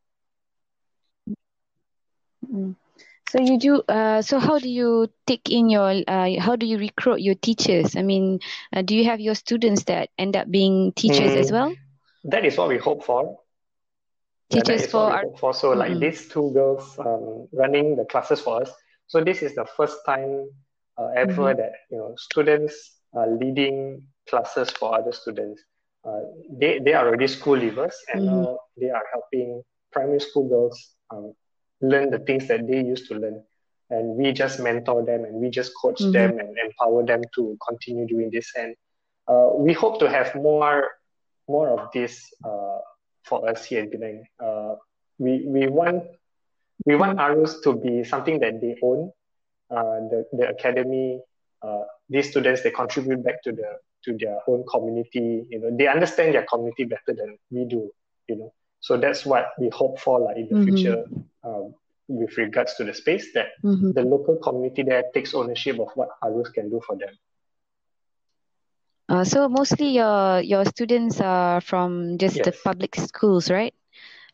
Mm-hmm. 2.47 2.73
So 3.31 3.41
you 3.41 3.59
do. 3.59 3.83
Uh, 3.89 4.23
so 4.23 4.39
how 4.39 4.61
do 4.61 4.69
you 4.69 5.11
take 5.27 5.51
in 5.51 5.69
your? 5.69 6.03
Uh, 6.07 6.39
how 6.39 6.55
do 6.55 6.67
you 6.67 6.79
recruit 6.79 7.21
your 7.21 7.35
teachers? 7.35 7.97
I 7.97 8.03
mean, 8.03 8.39
uh, 8.73 8.83
do 8.83 8.95
you 8.95 9.05
have 9.07 9.19
your 9.19 9.35
students 9.35 9.85
that 9.85 10.11
end 10.17 10.37
up 10.37 10.49
being 10.49 10.93
teachers 10.93 11.33
mm, 11.33 11.37
as 11.37 11.51
well? 11.51 11.75
That 12.25 12.45
is 12.45 12.57
what 12.57 12.69
we 12.69 12.79
hope 12.79 13.05
for 13.05 13.41
teachers 14.51 14.87
for 14.87 15.13
our... 15.13 15.25
for 15.39 15.55
so 15.55 15.71
mm-hmm. 15.71 15.79
like 15.81 15.99
these 15.99 16.29
two 16.29 16.51
girls 16.53 16.99
um, 16.99 17.49
running 17.53 17.97
the 17.97 18.05
classes 18.05 18.41
for 18.41 18.63
us 18.63 18.71
so 19.07 19.23
this 19.23 19.43
is 19.43 19.55
the 19.55 19.67
first 19.77 19.97
time 20.07 20.49
uh, 20.99 21.09
ever 21.17 21.33
mm-hmm. 21.33 21.59
that 21.59 21.73
you 21.91 21.99
know 21.99 22.15
students 22.17 22.93
leading 23.41 24.03
classes 24.29 24.71
for 24.71 24.99
other 24.99 25.13
students 25.13 25.63
uh, 26.05 26.21
they, 26.59 26.79
they 26.79 26.93
are 26.93 27.07
already 27.07 27.27
school 27.27 27.57
leavers 27.57 27.95
and 28.13 28.23
mm-hmm. 28.23 28.43
now 28.43 28.59
they 28.77 28.91
are 28.91 29.05
helping 29.13 29.63
primary 29.93 30.21
school 30.21 30.49
girls 30.49 30.95
um, 31.11 31.33
learn 31.81 32.11
the 32.11 32.19
things 32.19 32.47
that 32.49 32.67
they 32.67 32.83
used 32.83 33.07
to 33.09 33.15
learn 33.15 33.43
and 33.91 34.17
we 34.17 34.33
just 34.33 34.61
mentor 34.61 35.05
them 35.05 35.25
and 35.25 35.35
we 35.35 35.51
just 35.51 35.73
coach 35.81 36.01
mm-hmm. 36.01 36.13
them 36.13 36.39
and 36.39 36.57
empower 36.59 37.05
them 37.05 37.23
to 37.35 37.57
continue 37.67 38.07
doing 38.07 38.31
this 38.31 38.51
and 38.57 38.75
uh, 39.29 39.51
we 39.57 39.73
hope 39.73 39.99
to 39.99 40.09
have 40.09 40.35
more 40.35 40.91
more 41.49 41.69
of 41.69 41.91
this 41.93 42.33
uh, 42.45 42.79
for 43.23 43.49
us 43.49 43.65
here 43.65 43.83
in 43.83 43.91
Penang. 43.91 44.25
Uh, 44.43 44.75
we 45.19 45.45
we 45.47 45.67
want 45.67 46.05
we 46.85 46.97
want 46.97 47.19
ARUS 47.19 47.61
to 47.63 47.75
be 47.75 48.05
something 48.05 48.41
that 48.41 48.61
they 48.61 48.77
own. 48.83 49.11
Uh, 49.71 50.09
the 50.13 50.27
the 50.33 50.49
academy, 50.49 51.21
uh, 51.63 51.85
these 52.09 52.31
students 52.31 52.63
they 52.63 52.71
contribute 52.71 53.25
back 53.25 53.43
to 53.43 53.53
the 53.53 53.79
to 54.05 54.17
their 54.19 54.39
own 54.47 54.65
community. 54.71 55.47
You 55.49 55.61
know, 55.61 55.77
they 55.77 55.89
understand 55.89 56.35
their 56.35 56.47
community 56.47 56.85
better 56.85 57.15
than 57.17 57.39
we 57.51 57.65
do. 57.65 57.91
You 58.29 58.37
know, 58.37 58.55
so 58.81 58.97
that's 58.97 59.25
what 59.25 59.49
we 59.59 59.71
hope 59.71 59.99
for, 59.99 60.21
like 60.21 60.37
in 60.37 60.49
the 60.49 60.55
mm-hmm. 60.55 60.77
future, 60.77 61.05
um, 61.43 61.75
with 62.09 62.37
regards 62.37 62.75
to 62.75 62.85
the 62.85 62.95
space 62.95 63.33
that 63.35 63.49
mm-hmm. 63.63 63.93
the 63.93 64.03
local 64.03 64.37
community 64.37 64.83
there 64.83 65.05
takes 65.15 65.35
ownership 65.35 65.79
of 65.79 65.89
what 65.95 66.09
ARUS 66.23 66.53
can 66.53 66.71
do 66.71 66.81
for 66.87 66.97
them. 66.97 67.15
Uh, 69.09 69.25
so 69.25 69.49
mostly 69.49 69.89
your 69.89 70.41
your 70.41 70.65
students 70.65 71.21
are 71.21 71.61
from 71.61 72.17
just 72.19 72.37
yes. 72.37 72.45
the 72.47 72.53
public 72.65 72.95
schools, 72.97 73.51
right? 73.51 73.75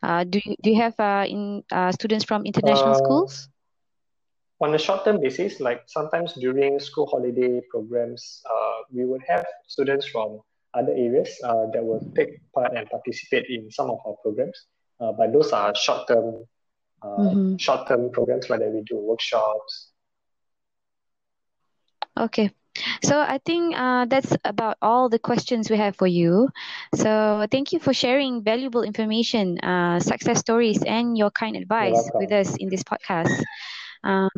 Uh, 0.01 0.23
do 0.23 0.39
you 0.43 0.55
do 0.63 0.69
you 0.71 0.81
have 0.81 0.99
uh, 0.99 1.25
in 1.27 1.63
uh, 1.71 1.91
students 1.91 2.25
from 2.25 2.45
international 2.45 2.95
uh, 2.95 2.97
schools? 2.97 3.49
On 4.61 4.75
a 4.75 4.77
short 4.77 5.03
term 5.03 5.19
basis, 5.19 5.59
like 5.59 5.81
sometimes 5.87 6.33
during 6.33 6.79
school 6.79 7.07
holiday 7.07 7.61
programs, 7.69 8.41
uh, 8.45 8.85
we 8.91 9.05
would 9.05 9.21
have 9.27 9.45
students 9.67 10.05
from 10.05 10.39
other 10.73 10.91
areas 10.91 11.29
uh, 11.43 11.65
that 11.73 11.83
will 11.83 11.99
take 12.15 12.39
part 12.53 12.73
and 12.75 12.87
participate 12.89 13.45
in 13.49 13.71
some 13.71 13.89
of 13.89 13.99
our 14.05 14.15
programs. 14.21 14.67
Uh, 14.99 15.11
but 15.11 15.33
those 15.33 15.51
are 15.51 15.73
short 15.75 16.07
term 16.07 16.45
uh, 17.01 17.07
mm-hmm. 17.07 17.55
short 17.57 17.87
term 17.87 18.11
programs 18.11 18.47
where 18.49 18.59
we 18.69 18.83
do 18.83 18.97
workshops. 18.97 19.91
Okay. 22.19 22.51
So 23.03 23.19
I 23.19 23.39
think 23.43 23.75
uh, 23.75 24.05
that's 24.05 24.31
about 24.45 24.77
all 24.81 25.09
the 25.09 25.19
questions 25.19 25.69
we 25.69 25.77
have 25.77 25.95
for 25.95 26.07
you. 26.07 26.49
So 26.95 27.45
thank 27.51 27.73
you 27.73 27.79
for 27.79 27.93
sharing 27.93 28.43
valuable 28.43 28.83
information, 28.83 29.59
uh, 29.59 29.99
success 29.99 30.39
stories, 30.39 30.81
and 30.83 31.17
your 31.17 31.31
kind 31.31 31.57
advice 31.57 32.09
with 32.13 32.31
us 32.31 32.55
in 32.57 32.69
this 32.69 32.83
podcast. 32.83 33.35
Um, 34.03 34.29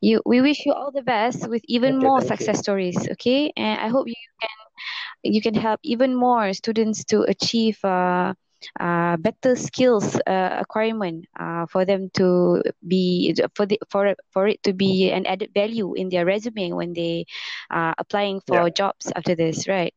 you, 0.00 0.22
we 0.26 0.40
wish 0.40 0.64
you 0.66 0.72
all 0.72 0.90
the 0.90 1.02
best 1.02 1.48
with 1.48 1.62
even 1.68 1.98
okay, 1.98 2.06
more 2.06 2.20
success 2.20 2.58
you. 2.58 2.62
stories. 2.62 3.08
Okay, 3.12 3.52
and 3.56 3.80
I 3.80 3.88
hope 3.88 4.08
you 4.08 4.14
can 4.40 5.32
you 5.34 5.40
can 5.40 5.54
help 5.54 5.80
even 5.82 6.14
more 6.14 6.52
students 6.52 7.04
to 7.06 7.22
achieve. 7.22 7.78
Uh, 7.84 8.34
uh, 8.78 9.16
better 9.16 9.56
skills 9.56 10.14
uh, 10.26 10.58
acquirement 10.60 11.26
uh, 11.38 11.66
for 11.66 11.84
them 11.84 12.08
to 12.14 12.62
be 12.86 13.34
for 13.56 13.66
the 13.66 13.78
for 13.90 14.14
for 14.30 14.46
it 14.46 14.62
to 14.62 14.72
be 14.72 15.10
an 15.10 15.26
added 15.26 15.50
value 15.52 15.94
in 15.94 16.08
their 16.08 16.24
resume 16.24 16.72
when 16.72 16.92
they 16.92 17.26
are 17.70 17.94
applying 17.98 18.40
for 18.46 18.54
yeah. 18.54 18.68
jobs 18.68 19.10
after 19.16 19.34
this, 19.34 19.66
right? 19.66 19.92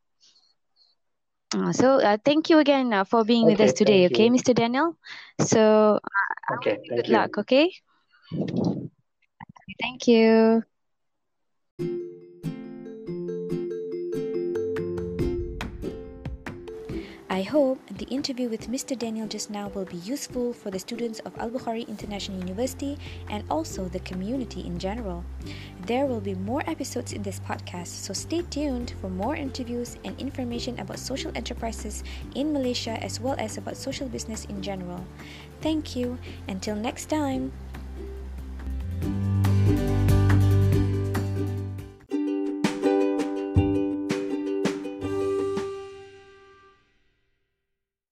Uh, 1.56 1.72
so 1.72 2.00
uh, 2.02 2.18
thank 2.26 2.50
you 2.50 2.60
again 2.60 2.92
uh, 2.92 3.04
for 3.04 3.24
being 3.24 3.46
okay, 3.46 3.52
with 3.54 3.62
us 3.62 3.74
today, 3.74 4.06
okay, 4.08 4.30
Mr. 4.30 4.54
Daniel. 4.54 4.98
So 5.40 6.00
okay, 6.58 6.78
good 6.90 7.08
you. 7.08 7.14
luck, 7.14 7.38
okay? 7.38 7.72
Thank 9.82 10.08
you. 10.08 10.64
I 17.36 17.42
hope 17.42 17.80
the 17.92 18.06
interview 18.06 18.48
with 18.48 18.70
Mr. 18.70 18.98
Daniel 18.98 19.28
just 19.28 19.50
now 19.50 19.68
will 19.76 19.84
be 19.84 19.98
useful 19.98 20.54
for 20.54 20.72
the 20.72 20.80
students 20.80 21.20
of 21.28 21.36
Albukhary 21.36 21.86
International 21.86 22.40
University 22.40 22.98
and 23.30 23.44
also 23.52 23.90
the 23.90 24.00
community 24.00 24.62
in 24.62 24.80
general. 24.80 25.26
There 25.86 26.06
will 26.06 26.22
be 26.22 26.34
more 26.34 26.64
episodes 26.66 27.12
in 27.12 27.24
this 27.24 27.42
podcast, 27.42 27.88
so 27.88 28.14
stay 28.14 28.44
tuned 28.44 28.94
for 29.02 29.10
more 29.10 29.36
interviews 29.36 29.98
and 30.06 30.18
information 30.18 30.80
about 30.80 30.98
social 30.98 31.32
enterprises 31.36 32.06
in 32.36 32.54
Malaysia 32.54 33.04
as 33.04 33.20
well 33.20 33.36
as 33.38 33.58
about 33.58 33.76
social 33.76 34.08
business 34.08 34.46
in 34.46 34.62
general. 34.62 35.04
Thank 35.60 35.94
you. 35.94 36.18
Until 36.48 36.78
next 36.78 37.10
time. 37.10 37.52